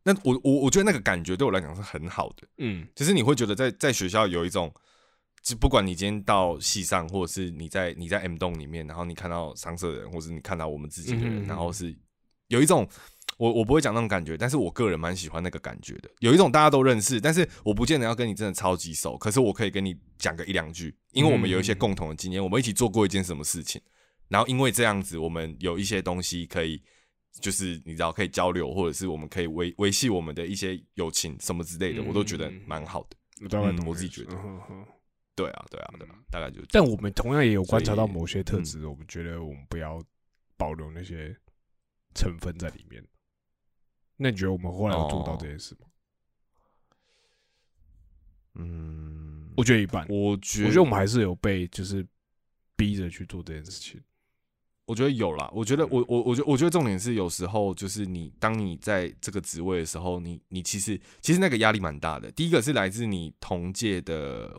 [0.03, 4.73] 那我我我觉得那个感觉对我来讲是很好的，嗯就是你会觉得在在学校有一种，
[5.43, 11.95] 就不管你今天到戏上，或者是你在你在 M 洞里面，然后你看到商社的人，或者是你看到我们自己的人，嗯然后是
[12.47, 12.87] 有一种。
[13.37, 16.09] 我我不会讲那种感觉，但是我个人蛮喜欢那个感觉的。
[16.19, 23.81] 有一种大家都认识，但是我不见得要跟你真的超级熟，可是我可以跟你讲个一两句，因为我们有一些共同的经验，我们一起做过一件什么事情，
[24.27, 26.79] 然后因为这样子，我们有一些东西可以，
[27.41, 33.17] 就是你知道可以交流，或者是我们可以维维系我们的一些友情什么之类的，我都觉得蛮好的。
[33.41, 34.37] 我大概嗯懂你意思我自己觉得
[35.35, 36.61] 对啊，对啊，对啊，大概就。
[36.69, 40.01] 但我们同样也有观察到某些特质，我们觉得我们不要
[40.57, 41.35] 保留那些
[42.13, 43.03] 成分在里面。
[44.17, 45.87] 那你觉得我们后来有做到这件事吗？
[48.55, 52.05] 嗯，我觉得一半，我觉我觉得我们还是有被就是
[52.75, 53.99] 逼着去做这件事情。
[54.85, 62.29] 我觉得有啦，我觉得我我我觉得我觉得重点是有时候就是你当你在这个职位的时候，你你其实其实那个压力蛮大的。
[62.33, 64.53] 第一个是来自你同届的，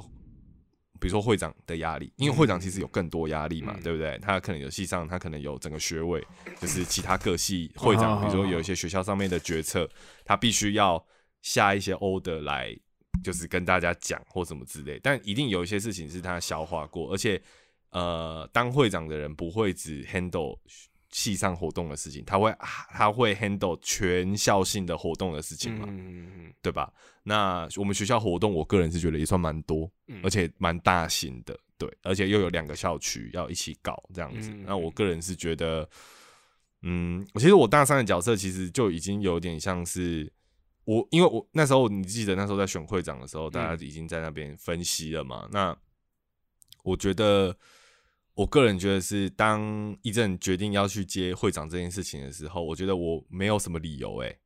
[1.04, 4.18] 比如说会长的压力，因为会长其实有更多压力嘛，嗯对不对？
[4.22, 6.26] 他可能有系上，他可能有整个学位，
[6.58, 9.86] 就是其他各系会长，比如说有一些学校上面的决策，
[10.24, 11.06] 他必须要
[11.42, 12.74] 下一些 order 来，
[13.22, 14.98] 就是跟大家讲或什么之类。
[15.02, 17.38] 但一定有一些事情是他消化过，而且
[17.90, 20.58] 呃，当会长的人不会只 handle
[21.16, 26.92] 系上活动的事情，他会他会 handle 全校性的活动的事情嘛，嗯对吧？
[27.22, 34.50] 那我们学校活动，我个人是觉得也算蛮多，嗯而且蛮大型的，对，而且又有两个校区要一起搞这样子。
[34.50, 35.88] 嗯那我个人是觉得，
[36.82, 40.32] 嗯，其实我大三的角色其实就已经有点像是
[40.84, 45.48] 我，因为我那时候你记得那时候在选会长的时候，大家已经在那边分析了嘛。
[45.52, 45.76] 那
[46.82, 47.56] 我觉得，
[48.34, 54.38] 我个人觉得是当一正决定要去接会长这件事情的时候，我觉得我没有什么理由、欸，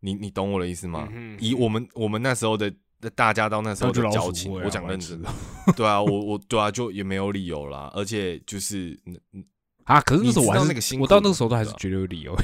[0.00, 1.08] 你你懂我的意思吗？
[1.12, 2.72] 嗯以我们我们那时候的
[3.14, 5.28] 大家到那时候的交情，啊我讲认真的，
[5.76, 9.44] 对啊，我我对啊，就也没有理由啦，而且就是嗯嗯
[9.84, 12.38] 啊，可是那时候我还是那个辛苦我到那个时候都还是觉得有理由，我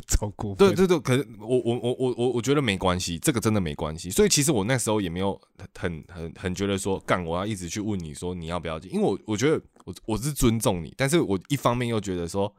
[0.00, 0.68] 超过分。
[0.68, 4.10] 对对对，可是我我我我我我觉得没关系，这个真的没关系。
[4.10, 5.40] 所以其实我那时候也没有
[5.78, 12.54] 很很很觉得说，干我要一直去问你说你要不要接，因为我我觉得我我是尊重你，但是我一方面又觉得说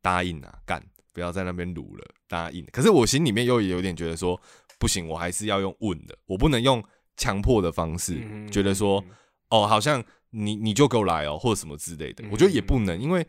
[0.00, 0.82] 答应啊，干
[1.12, 2.64] 不要在那边撸了，答应。
[2.72, 4.40] 可是我心里面又有点觉得说，
[4.78, 6.82] 不行，我还是要用问的，我不能用
[7.16, 9.04] 强迫的方式，嗯觉得说
[9.50, 12.24] 哦，好像你你就给我来哦，或者什么之类的。
[12.30, 13.26] 我觉得也不能，因为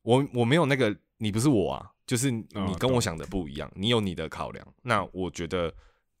[0.00, 2.46] 我我没有那个，你不是我啊，就是你
[2.78, 4.66] 跟我想的不一样，你有你的考量。
[4.82, 5.74] 那我觉得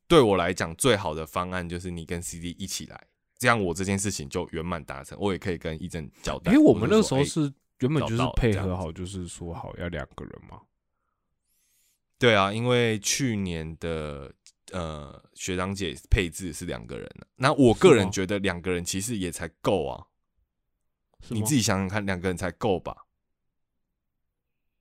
[0.08, 3.06] 对我来讲，最好的方案就是你跟 CD 一起来，
[3.38, 6.52] 这样我这件事情就圆满达成，我也可以跟一正交代。
[6.52, 10.60] 因为我们那时候是原本就是配合好，就是说好要两个人嘛。
[12.18, 14.32] 对啊，因为去年的
[14.72, 20.06] 呃学长姐配置是两个人啊那我个人觉得两个人其实也才够啊，
[21.28, 23.05] 你自己想想看，两个人才够吧？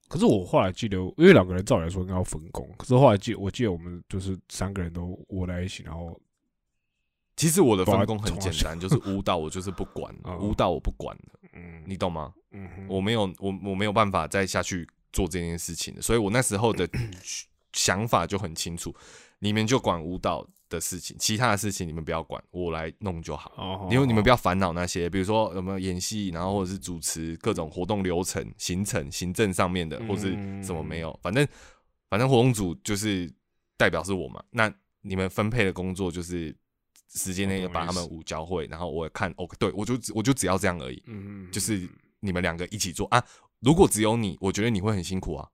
[0.08, 6.20] 可是我后来记得，因为两个人照理来说应该要分工，可是后来记我记得我们就是三个人都窝在一起，然后
[7.36, 11.18] 其实我的分工很简单， 就是舞蹈我就是不管哦， 舞蹈我不管
[11.86, 12.34] 你懂吗？
[12.88, 16.88] 我没有我我没有办法再下去做这件事情的，所以我那时候的
[17.74, 18.96] 想法就很清楚，
[19.40, 23.52] 你们就管舞蹈的事情，其他的事情你们不要管，我来弄就好。
[23.58, 31.48] 哦，因为你们不要要烦恼那些，比如说有没有演戏，然后或者是主持各种活动流程、行程、行政上面的，或是什么没有，反正
[32.10, 33.32] 反正活动组就是
[33.78, 34.44] 代表是我嘛。
[34.52, 34.70] 那
[35.02, 36.54] 你们分配的工作就是
[37.14, 41.88] 时间内要把他们五教会，然后我看 OK，对我就我就只要这样而已，嗯就是
[42.20, 43.24] 你们两个一起做啊。
[43.62, 45.48] 如果只有你，我觉得你会很辛苦啊，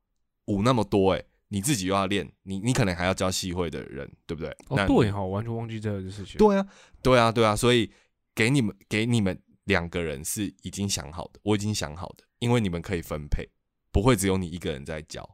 [0.46, 4.56] 五那么多诶、你自己又要练，你你可能还要教系会的人，对不对？
[4.70, 6.38] 那哦对哈，我完全忘记这个事情。
[6.38, 6.66] 对啊，
[7.04, 7.92] 对啊，对啊，所以
[8.34, 13.46] 给你们给你们两个人是已经想好的，我已经想好的，因为你们可以分配，
[13.92, 15.30] 不会只有你一个人在教，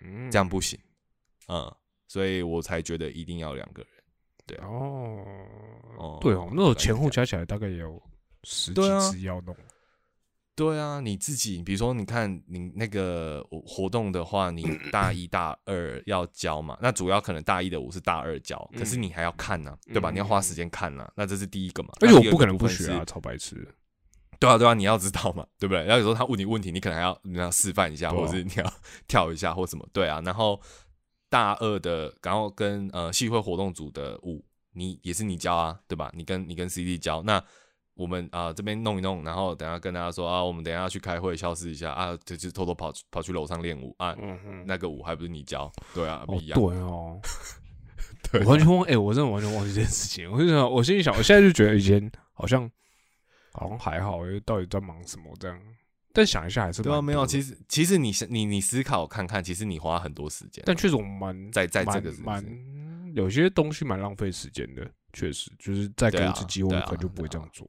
[0.00, 0.80] 嗯这样不行，
[1.48, 1.70] 嗯，
[2.08, 3.90] 所以我才觉得一定要两个人。
[4.62, 5.24] 哦
[5.96, 8.02] 哦对哦，那我前后加起来大概也有
[8.42, 9.54] 十几对啊支要弄。
[10.56, 20.10] 对啊，你自己，比如说，你看你那个活动的话，你 大一大二要教嘛，那主要可能大一的舞是大二教，可是你还要看呢、对吧？
[20.10, 21.88] 嗯你要花时间看呢、那这是第一个嘛。
[22.00, 23.70] 而且我不可能不学啊，超白痴的。
[24.38, 25.82] 对啊，对啊，你要知道嘛，对不对？
[25.84, 28.72] 然后有时候他问你问题，你可能还要你要示范一下，啊或者是你要
[29.08, 30.20] 跳一下或什么，对啊。
[30.24, 30.60] 然后
[31.30, 36.10] 大二的，然后跟呃系会活动组的舞，你也是你教啊，对吧？
[36.14, 37.42] 你跟你跟 CD 教，那
[38.00, 47.20] 我们啊、这边弄一弄，然后等下跟大家说啊，我们等下要去开会，消失一下啊，就就偷偷跑跑去楼上练舞啊，嗯哼，那个舞还不是你教，对啊，不哦一样，对哦，
[48.32, 50.32] 对我完全忘，哎、我真的完全忘记这件事情。
[50.32, 52.70] 我就想，我心里想，我现在就觉得以前好像
[53.52, 55.60] 好像还好，因为到底在忙什么这样。
[56.14, 67.68] 但想一下还是对啊，没有，其实其实你是你你思考看看，其实你花很多时间，但确实我们蛮在在这蛮个蛮有些东西蛮浪费时间的，确实就是再给一次机会，我可能就不会这样做。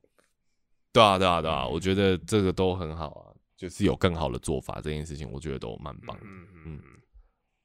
[0.93, 1.71] 对啊，对啊，对啊，嗯。
[1.71, 3.23] 我觉得这个都很好啊，
[3.57, 7.01] 就是有更好的做法，这件事情我觉得都蛮棒的，嗯嗯嗯嗯，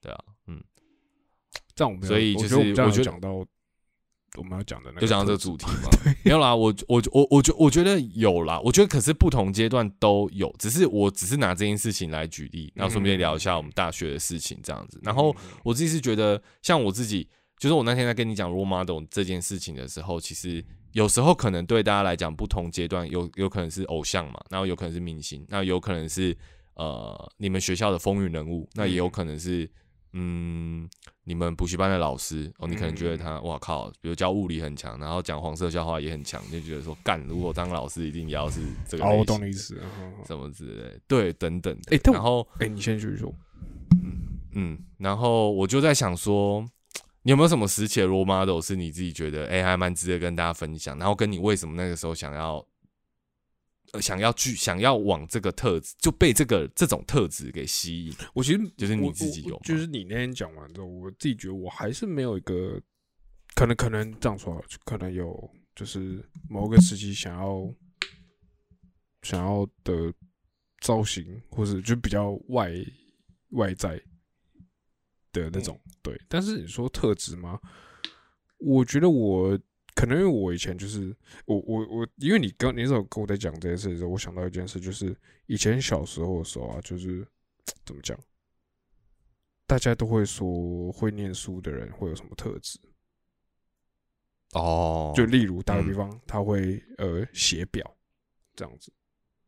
[0.00, 0.62] 对啊，嗯，
[1.74, 3.44] 这样我们有所以就是我讲到
[4.36, 5.88] 我们要讲的那个，就讲到这个主题嘛，
[6.22, 15.00] 没有啦，我我我我觉我觉得有啦，我觉得可是不同阶段都有，只是我只是拿这件事情来举例，然后顺便聊一下我们大学的事情这样子。
[15.02, 17.26] 然后我自己是觉得，像我自己，
[17.58, 20.62] 就是我那天在跟你讲 role model 这件事情的时候，其实
[20.96, 26.34] 有时候可能对大家来讲，不同阶段有有可能是偶像嘛，然后有可能是明星，那有可能是
[26.72, 29.70] 呃你们学校的风云人物，那也有可能是
[30.14, 30.88] 嗯
[31.24, 39.74] 你们补习班的老师哦，你可能觉得他哇靠，比如教物理很强，然后讲黄色笑话也很强，就觉得说干，如果当老师一定也要是这个哦，我懂你意思。
[39.74, 41.94] 嗯嗯嗯什么之类，对，等等的。
[41.94, 43.30] 诶然后哎，你先继续说。
[44.54, 46.64] 嗯，然后我就在想说，
[47.26, 50.96] 你有没有什么时期的 role model 是你自己觉得哎、还蛮值得跟大家分享？
[50.96, 52.64] 然后跟你为什么那个时候想要，
[53.90, 58.14] 呃，想要去想要往这个特质就被这个这种特质给吸引？
[58.32, 62.80] 我其实就是你自己有就是你那天讲完之后，我自己觉得我还是没有一个，
[63.56, 67.74] 可能可能这样说可能有就是某个时期想要
[69.22, 70.14] 想要的
[70.80, 72.72] 造型，或是就比较外
[73.50, 74.00] 外在
[75.42, 76.20] 的那种、对。
[76.28, 77.60] 但是你说特质吗？
[78.58, 79.58] 我觉得我
[79.94, 81.14] 可能因为我以前就是
[81.44, 85.16] 我我我，因为你刚你那时候跟我在讲这件事的时候，我想到一件事，就是
[85.46, 87.26] 以前小时候的时候啊，就是
[87.84, 88.18] 怎么讲，
[89.66, 92.78] 大家都会说会念书的人会有什么特质，
[94.52, 97.96] 哦，就例如打个比嗯方，他会呃写表
[98.54, 98.92] 这样子，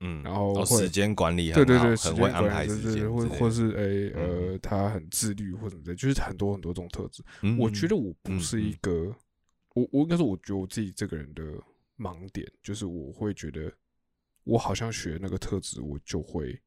[0.00, 4.52] 嗯，然后哦时间管理很好，对对对，时很会安排时间或或是诶嗯。
[4.52, 7.22] 呃，他很自律或什么的，就是很多很多这种特质。
[7.42, 8.78] 嗯我觉得我不嗯是一嗯。
[8.80, 9.16] 个，
[9.74, 11.42] 我我应该说，我觉得我自己这个人的
[11.98, 13.72] 盲点就是我会觉得，
[14.44, 16.60] 我好像学那个特质，我就会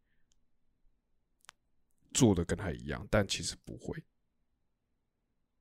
[2.14, 4.04] 做的跟他一样，但其实不会。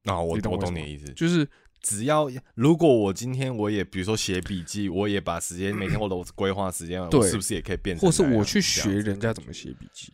[0.04, 1.48] 啊，我我懂你的意思，就是
[1.80, 10.12] 只要如果我今天我也比如说写笔记，我也把时间每天我都规划时间，我对是不是也可以变成或是我去学人家怎么写笔记，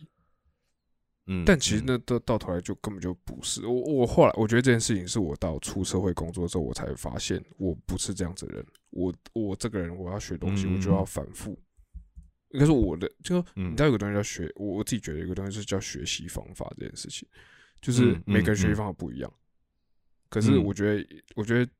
[1.27, 3.65] 嗯，但其实嗯那到到头来就根本就不是。
[3.65, 8.65] 我我后来我觉得这件事情是我到出社会工作之后，我才发现我不是这样子的人。
[8.91, 11.59] 我我这个人我要学东西，我就要嗯反复。
[12.51, 17.27] 应该说我的就嗯你知道有个东西叫学，我我自己觉得有个东西是叫学习方法这件事情，
[17.81, 19.31] 就是嗯每个人学习嗯方法不一样。
[20.29, 21.71] 可是嗯我觉得，我觉得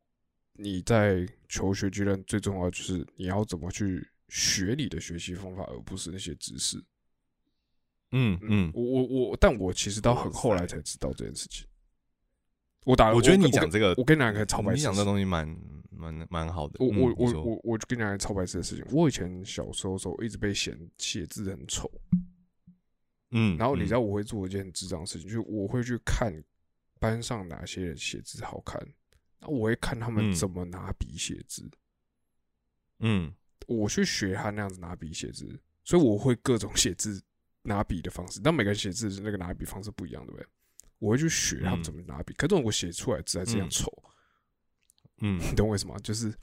[0.53, 6.83] 你在求学阶段最重要就是你要怎么去学你的学习方法，而不是那些知识。
[8.11, 11.67] 嗯嗯，我我我，但我其实到很后来才知道这件事情。
[12.85, 15.45] 我打，我觉得你讲这个我跟你讲一个超白痴你讲这东西蛮
[15.91, 16.77] 蛮蛮好的。
[16.79, 18.85] 我我我我我就跟你讲一个超白痴的事情。
[18.91, 21.91] 我以前小时候时候一直被嫌写字很丑，
[23.31, 26.33] 嗯，然后你知嗯道我会做一件很智障的事情，就是我会去看
[26.99, 28.81] 班上哪些人写字好看，
[29.39, 30.33] 那我会看他们嗯。
[30.33, 31.69] 怎么拿笔写字，
[32.99, 33.33] 嗯。
[33.67, 37.21] 我去学他那样子拿笔写字，所以我会各种写字
[37.63, 40.47] 拿笔的方式，但每个人写字的那个拿笔方式不一样，对不对？
[40.99, 41.83] 我会去学他们嗯。
[41.83, 43.69] 怎么拿笔，可是我写出来的字还是这样嗯。
[43.69, 44.03] 丑，
[45.19, 45.97] 嗯， 你懂我意思吗？
[46.01, 46.33] 就是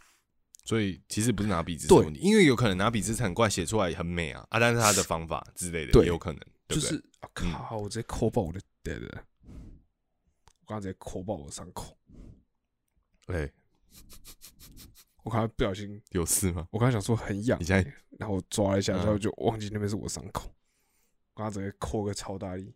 [0.65, 6.39] 所以其实不是拿笔字对因为有可能拿笔字很怪，写出来很美啊啊，但是他的方法之类的对也有可能，
[6.69, 6.81] 对不对？
[6.81, 9.09] 就是啊靠，我直接抠爆我的对对，
[10.65, 11.95] 我刚刚直接抠爆我的伤口，
[13.27, 13.53] 哎，
[15.23, 16.67] 我刚才不小心，有事吗？
[16.71, 20.47] 我刚才想说很痒你，现在然后我抓了一下，嗯然后就忘记那边是我伤口，
[21.35, 22.75] 我刚刚直接抠个超大力，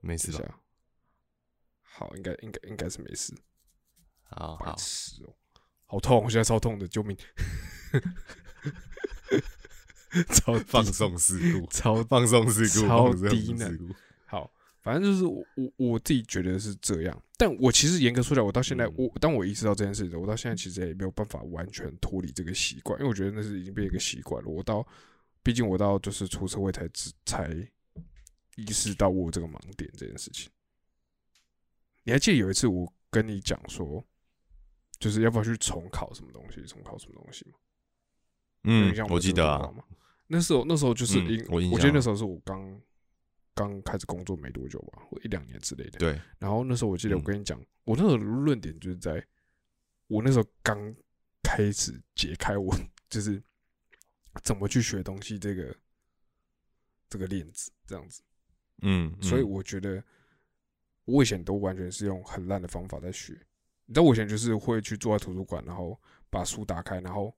[0.00, 0.58] 没事吧？
[1.82, 3.34] 好，应该应该应该是没事。
[4.30, 5.36] 白好好，痴哦、
[5.84, 6.24] 好痛！
[6.24, 7.14] 我现在超痛的，救命！
[10.32, 13.94] 超低放松事故，超放松事故，超低能事故。
[14.26, 14.50] 好，
[14.82, 24.48] 反正就是我我我自己觉得是这样，但我其实严格说来，我到现在、嗯我当我意识到这件事情，我到现在其实也没有办法完全脱离这个习惯，因为我觉得那是已经变一个习惯了。
[24.48, 24.86] 我到，
[25.42, 27.50] 毕竟我到就是出社会才知才
[28.56, 30.50] 意识到我这个盲点这件事情。
[32.04, 34.02] 你还记得有一次我跟你讲说，
[34.98, 37.54] 就是要不要去重考什么东西，重考什么东西吗？
[38.64, 39.70] 嗯，我记得啊。
[40.26, 42.80] 那时候那时候就是因我我记得那时候是我刚
[43.68, 45.98] 刚开始工作没多久吧，或一两年之类的。
[45.98, 46.20] 对。
[46.38, 49.24] 然后那时候我记得我跟你讲，我那时候论点就是在
[50.06, 50.94] 我那时候刚
[51.42, 52.74] 开始解开我
[53.10, 53.42] 就是
[54.42, 55.76] 怎么去学东西这个
[57.08, 58.22] 这个链子这样子。
[58.82, 59.16] 嗯。
[59.22, 60.02] 所以我觉得
[61.04, 63.32] 我以前都完全是用很烂的方法在学。
[63.86, 66.00] 你知道我以前就是会去坐在图书馆，然后
[66.30, 67.36] 把书打开，然后。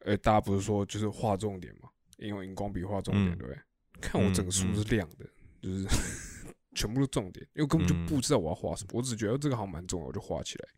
[0.00, 1.88] 呃，大家不是说就是画重点嘛？
[2.18, 3.60] 用荧光笔画重点，对不对？
[4.00, 5.26] 看我整个书是亮的，
[5.60, 5.86] 就是
[6.74, 10.68] 全部都重点，因为根本就不知道我要画什么，我只觉得这个好像蛮重要，我就画起来。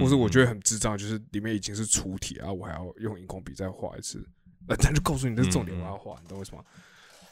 [0.00, 4.28] 或者我觉得很智障，就是里面已经是粗体啊，我还要用荧光笔再画一次，
[4.66, 6.64] 那他就告诉你这是重点，我要画，你懂为什么？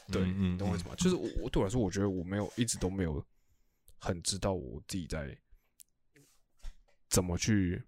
[0.09, 0.95] 对，你懂为什么？
[0.95, 3.21] 就是我，我对我来说，我觉得我没有一直都没有
[3.99, 5.37] 很知道我自己在
[7.09, 7.83] 怎么去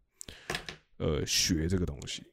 [0.98, 2.26] 呃学这个东西。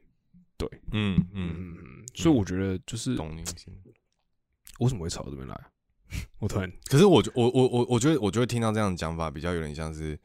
[0.57, 3.31] 对，嗯嗯嗯嗯，所以我觉得就是懂。
[4.81, 5.67] 为什么会朝这边来？
[6.39, 10.19] 我突然，可是我我我我我觉得，我觉得听到这样的讲法，比较有点像是，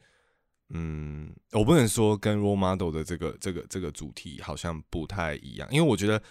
[0.68, 6.22] 嗯，我不能说跟 role model 的这个这个这个主题好像不太一样，因为我觉得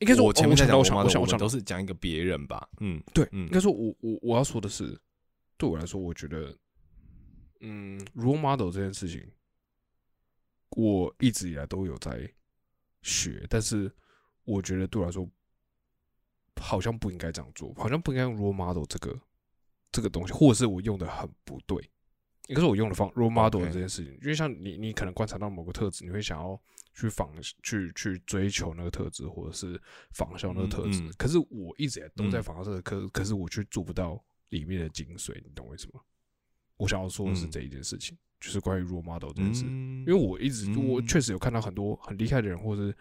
[0.00, 2.68] 应该说，我前面在讲 role model，我们都是讲一个别人吧。
[2.80, 4.98] 嗯，对，应该说，我我我要说的是，
[5.56, 6.54] 对我来说，我觉得，
[7.60, 9.26] 嗯，role model 这件事情，
[10.70, 12.30] 我一直以来都有在。
[13.02, 13.88] 学，但是
[14.42, 15.24] 我觉得对我来说，
[16.60, 19.18] 好像不应该这样做，好像不应该用 role model 这个
[19.90, 21.90] 这个东西，或者是我用的很不对。
[22.48, 26.60] 应该是我用的方 role model 这件事情，因为像你，你可能观察到某个特质，你会想要
[26.94, 27.28] 去仿、
[27.62, 29.80] 去去追求那个特质，或者是
[30.12, 31.08] 仿效那个特质。
[31.18, 36.00] 可是我一直都在仿效这个可可是我却做不到里面的精髓，你懂为什么？
[36.76, 38.16] 我想要说的是这一件事情。
[38.38, 42.94] 就是关于 role model 这件事，因为我一直我确实有看到很多很厉害的人，或者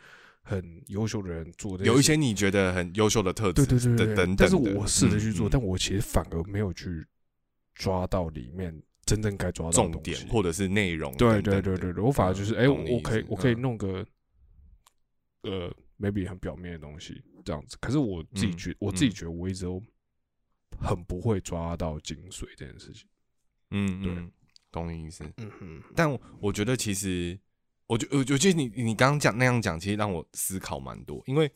[0.47, 4.35] 很优秀的人做的，有一些你觉得很优秀的特质，对对对对，等等。
[4.35, 7.03] 但是我试着去做，但我其实反而没有去
[7.73, 11.11] 抓到里面真正该抓到重点或者是内容。
[11.17, 14.05] 对对对对对，我反而就是哎，我可以我可以弄个
[15.41, 17.75] 呃，maybe 很表面的东西这样子。
[17.81, 19.81] 可是我自己觉我自己觉得我一直都
[20.79, 23.07] 很不会抓到精髓这件事情。
[23.71, 24.31] 嗯，对。
[24.71, 27.39] 懂你意思，嗯哼，但我觉得其实，
[27.87, 31.21] 我觉我我觉得你你刚刚讲那样讲，其实让我思考蛮多。
[31.25, 31.51] 因为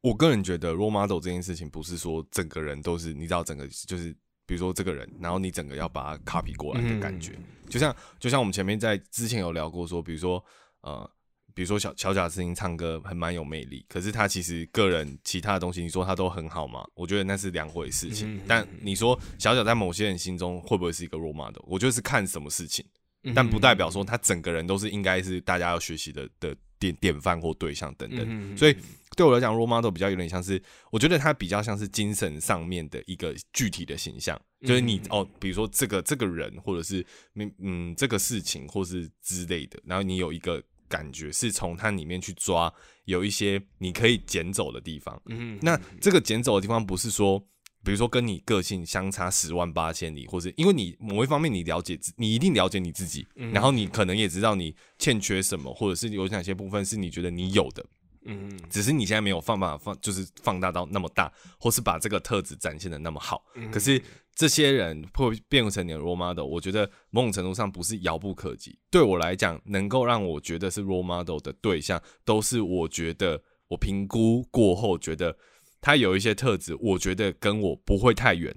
[0.00, 4.12] 我个人觉得，role model 这件事情不是说整个人都是，你知道，整个就是，
[4.46, 10.44] 比如说这个人，然后你整个要把它 copy 过来的感觉，就像就像我们前面在之前有聊过，说比如说
[10.80, 11.10] 呃。
[11.54, 16.86] 比如说小小贾斯汀唱歌很蛮有魅力，可是他其实个人其他的东西，你说他都很好嘛？
[16.94, 18.40] 我觉得那是两回事情。
[18.46, 21.60] 但你说小小在某些人心中会不会是一个 role model？
[21.66, 22.86] 我觉得是看什么事情，
[23.34, 28.56] 但不代表说他整个人都是应该是大家要学习的的典典范或对象等等。
[28.56, 28.76] 所以
[29.16, 37.04] 对我来讲，role model 比较有点像是，我觉得他比较像是精神上面的一个具体的形象，就是你哦，比如说这个这个人，或者是
[37.34, 40.62] 嗯嗯这个事情，或是之类的，然后你有一个。
[40.90, 42.72] 感觉是从它里面去抓，
[43.04, 45.20] 有一些你可以捡走的地方。
[45.26, 47.46] 嗯，那这个捡走的地方不是说，
[47.88, 57.82] 比如说跟你个性相差十万八千里，或者因为你某一方面你了解，你一定了解你自己，然后你可能也知道你欠缺什么，或者是有哪些部分是你觉得你有的。
[58.26, 63.42] 嗯，只是你现在没有放办法放，就是放大到那么大，或是把这个特质展现的那么好。
[63.72, 63.98] 可是
[64.34, 68.78] 这些人会变成你的 role model，我觉得某种程度上不是遥不可及。
[68.90, 75.34] 对我来讲，能够让我觉得是 role model 的对象，都是我觉得我评估过后觉得
[75.80, 78.54] 他有一些特质，我觉得跟我不会太远。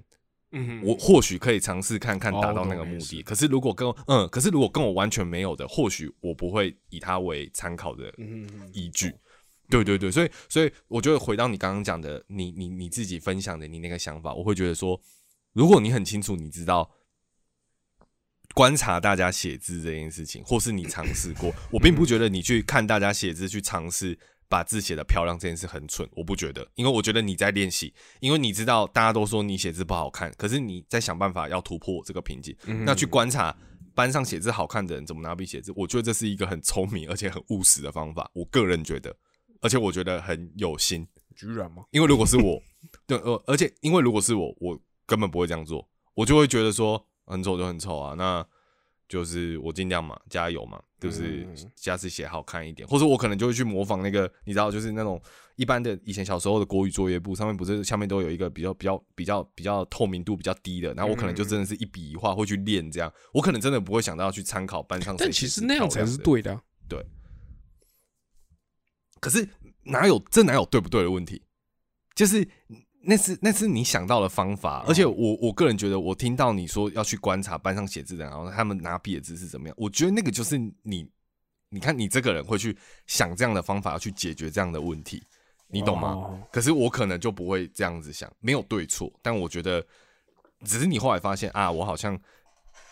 [0.54, 3.22] 嗯，我或许可以尝试看看达到那个目的。
[3.22, 8.12] 可是如果跟嗯，可是如果跟我完全没有的，或许我不会以他为参考的
[8.72, 9.14] 依据。
[9.70, 15.00] 对对对，所以所以我觉得回到你刚刚讲的，你你你自己分享的你那个想法，我会觉得说，
[15.54, 16.90] 如果你很清楚，你知道
[18.52, 24.18] 观察大家写字这件事情，或是你尝试过，我并不觉得你去看大家写字去尝试
[24.52, 33.56] 把字写的漂亮这件事很蠢，我不觉得，因为我觉得你在练习，因为你知道大家都说你写字不好看，可是你在想办法要突破这个瓶颈，那去观察
[33.94, 39.16] 班上写字好看的人怎么拿笔写字，我觉得这是一个很聪明而且很务实的方法，我个人觉得。
[39.62, 41.84] 而且我觉得很有心，居然吗？
[41.92, 42.60] 因为如果是我，
[43.06, 48.44] 对呃，而且因为如果是我，我根本不会这样做，我就会觉得说很丑就很丑啊，那
[49.12, 51.70] 就是我尽量嘛，加油嘛，就是嗯。
[51.76, 55.20] 下次写好看一点，或者我可能就会去模仿那个，你知道，就是那种
[55.56, 66.62] 一般的以前小时候的国语作业簿上面不是下面都有一个比较比较比较比较透明度比较低的，然后我可能就真的是一笔一画会去练这样，我可能真的不会想到要去参考班上谁但其实那样才是对的啊。
[69.20, 69.46] 可是
[69.82, 71.42] 哪有这哪有对不对的问题？
[72.14, 72.48] 就是
[73.04, 81.08] 那是那是你想到的方法，而且我我个人觉得，我听到你说要去观察班上写字的人，然后他们拿笔的姿势怎么样，我觉得那个就是你，
[81.68, 82.76] 你看你这个人会去
[83.06, 85.22] 想这样的方法要去解决这样的问题，
[85.68, 86.10] 你懂吗？
[86.10, 89.84] 哦可是我可能就不会这样子想，没有对错，但我觉得
[90.64, 92.16] 只是你后来发现啊，我好像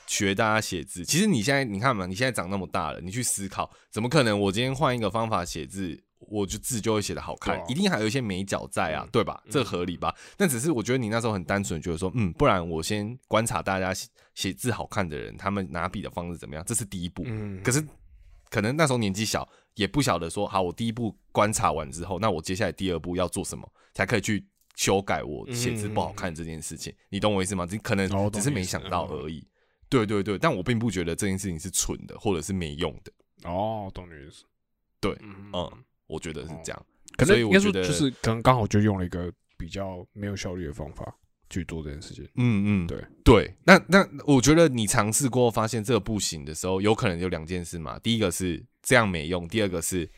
[0.07, 1.05] 学大家写字。
[1.05, 7.59] 其实你现在你看嘛，你现在长那么大了，你去思考，怎么可能我今天换一个方法写字，我就字就会写的好看？
[7.59, 9.43] 啊一定还有一些美角在啊，嗯对吧？
[9.51, 10.15] 这合理吧？
[10.37, 17.23] 但只是我觉得你那时候很单纯，觉得说，嗯，不然我先观察大家写写字好看的人，他们拿笔的方式怎么样，这是第一步。
[17.27, 17.85] 嗯，可是
[18.49, 24.47] 可能那时候年纪小，也不晓得说，好，我第一步观察完之后，那我接下来第二步要做什么，才可以去
[24.77, 26.95] 修改我写字不好看这件事情。
[27.09, 27.67] 你懂我意思吗？
[27.71, 29.47] 你可能只是没想到而已。
[29.89, 33.13] 对对对，但我并不觉得这件事情是蠢的，或者是没用的。
[33.51, 34.45] 哦，懂你的意思。
[35.01, 35.73] 对嗯嗯，
[36.11, 36.87] 我觉得是这样。
[37.17, 41.15] 可所能应该说以我觉得就是可能刚好就用了一个比较没有效率的方法
[41.49, 42.25] 去做这件事情。
[42.37, 43.55] 嗯嗯，对对。
[43.65, 47.99] 那那我觉得你尝试过后发现这个不行的时候，有可能有两件事嘛。
[47.99, 50.09] 第一个是这样没用，第二个是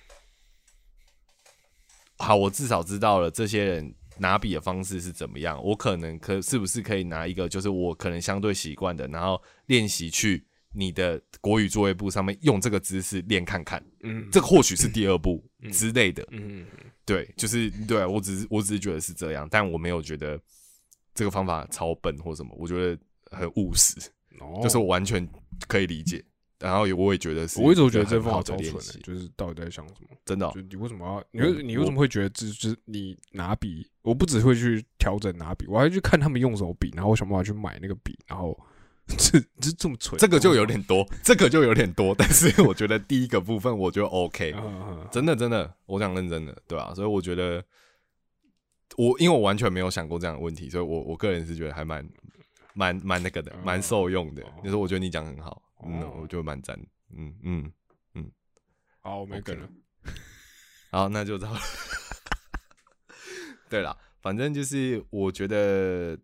[2.19, 16.27] 好，我至少知道了这些人拿笔的方式是怎么样，我可能可是不是可以拿一个就是我可能相对习惯的，然后练习去你的国语作业簿上面用这个姿势练看看，嗯，这或许是第二步嗯之类的。
[16.31, 16.67] 嗯
[17.05, 20.41] 对，就是对我只是我只是觉得是这样，但我没有觉得
[21.15, 22.99] 这个方法超笨或什么，我觉得
[23.37, 23.99] 很务实，
[24.41, 25.29] 哦，就是我完全
[25.67, 26.25] 可以理解，
[26.59, 30.17] 然后也我也觉得是，我一直都觉得这方法超蠢的，的练习，就是到底在想什么？
[30.25, 31.51] 真的哦、就你为什么要？
[31.51, 33.85] 你你为什么会觉得这就是你拿笔？
[34.03, 38.57] 我不只会去调整拿笔，我还去看他们用什么笔，然后我想办法去买那个笔，然后
[39.19, 44.55] 这这这么蠢，这个就有点多，这个就有点多，但是我觉得第一个部分我觉得 OK，
[45.11, 47.63] 真的真的，我讲认真的，对吧、所以我觉得
[48.97, 52.09] 我因为我完全没有想过这样的问题，所以我我个人是觉得还蛮
[52.75, 54.53] 蛮蛮那个的，蛮受用的哦。
[54.63, 56.79] 就是我觉得你讲得很好，嗯，哦我觉得蛮赞
[57.15, 57.73] 嗯，嗯
[58.15, 58.31] 嗯。
[59.01, 59.69] 好，我没梗了。
[60.93, 61.57] 好，那就这样。
[63.69, 66.17] 对了，反正就是我觉得，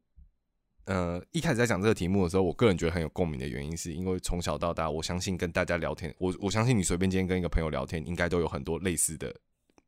[0.88, 9.34] 呃，一开始在讲这个题目的时候，我个人觉得很有共鸣的原因，是因为从小到大，我相信跟大家聊天，我我相信你随便今天跟一个朋友聊天，应该都有很多类似的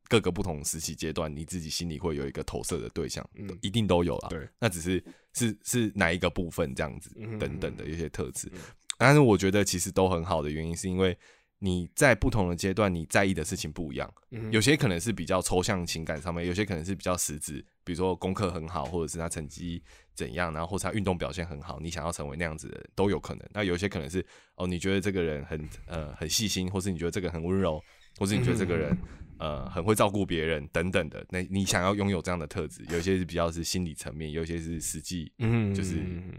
[0.08, 4.28] 各个不同时期阶段，你自己心里会有一个投射的对象，嗯一定都有啦。
[4.28, 8.58] 对，那只是是是哪一个部分这样子嗯等等的一些特质嗯，
[8.98, 11.16] 但是我觉得其实都很好的原因，是因为
[11.60, 14.12] 你在不同的阶段，你在意的事情不一样。
[14.32, 19.82] 嗯有些可能是比较抽象情感上面，有些可能是比较实质，比如说功课很好，或者是他成绩
[20.14, 23.44] 怎样，然后或者他运动表现很好，你想要成为那样子的人都有可能。
[23.52, 24.24] 那有些可能是
[24.54, 27.82] 哦，你觉得这个人很呃很细心，或是你觉得这个很温柔，
[28.16, 28.96] 或是你觉得这个人
[29.40, 31.26] 呃很会照顾别人等等的。
[31.30, 36.32] 那你想要拥有这样的特质，有一些是比较是心理层面，有一些是实际嗯就是嗯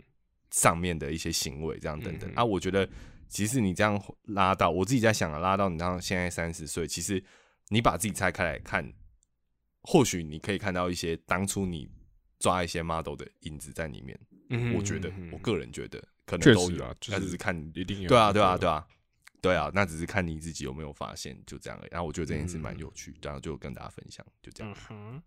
[0.52, 2.88] 上面的一些行为，这样等等嗯啊，我觉得
[3.28, 7.22] 其实你这样拉到，我自己在想啊，拉到你到现在三十岁，其实
[7.68, 8.90] 你把自己拆开来看，
[9.84, 11.90] 或许你可以看到一些当初你
[12.40, 14.20] 抓一些 model 的影子在里面。
[14.50, 18.88] 嗯我觉得嗯，我个人觉得可能确都有实啊就是那只是看一定有对啊，对啊，那个对啊，
[19.42, 21.90] 对啊，那只是看你自己有没有发现，就这样而已。
[21.92, 25.22] 然后我觉得这件事嗯蛮有趣，然后就跟大家分享，就这样嗯。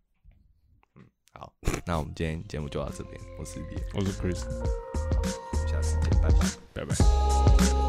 [1.32, 1.52] 好，
[1.84, 4.38] 那我们今天节目就到这边，我是李，我是 Chris，
[5.66, 6.38] 下次见，拜拜。
[6.72, 7.83] 拜拜。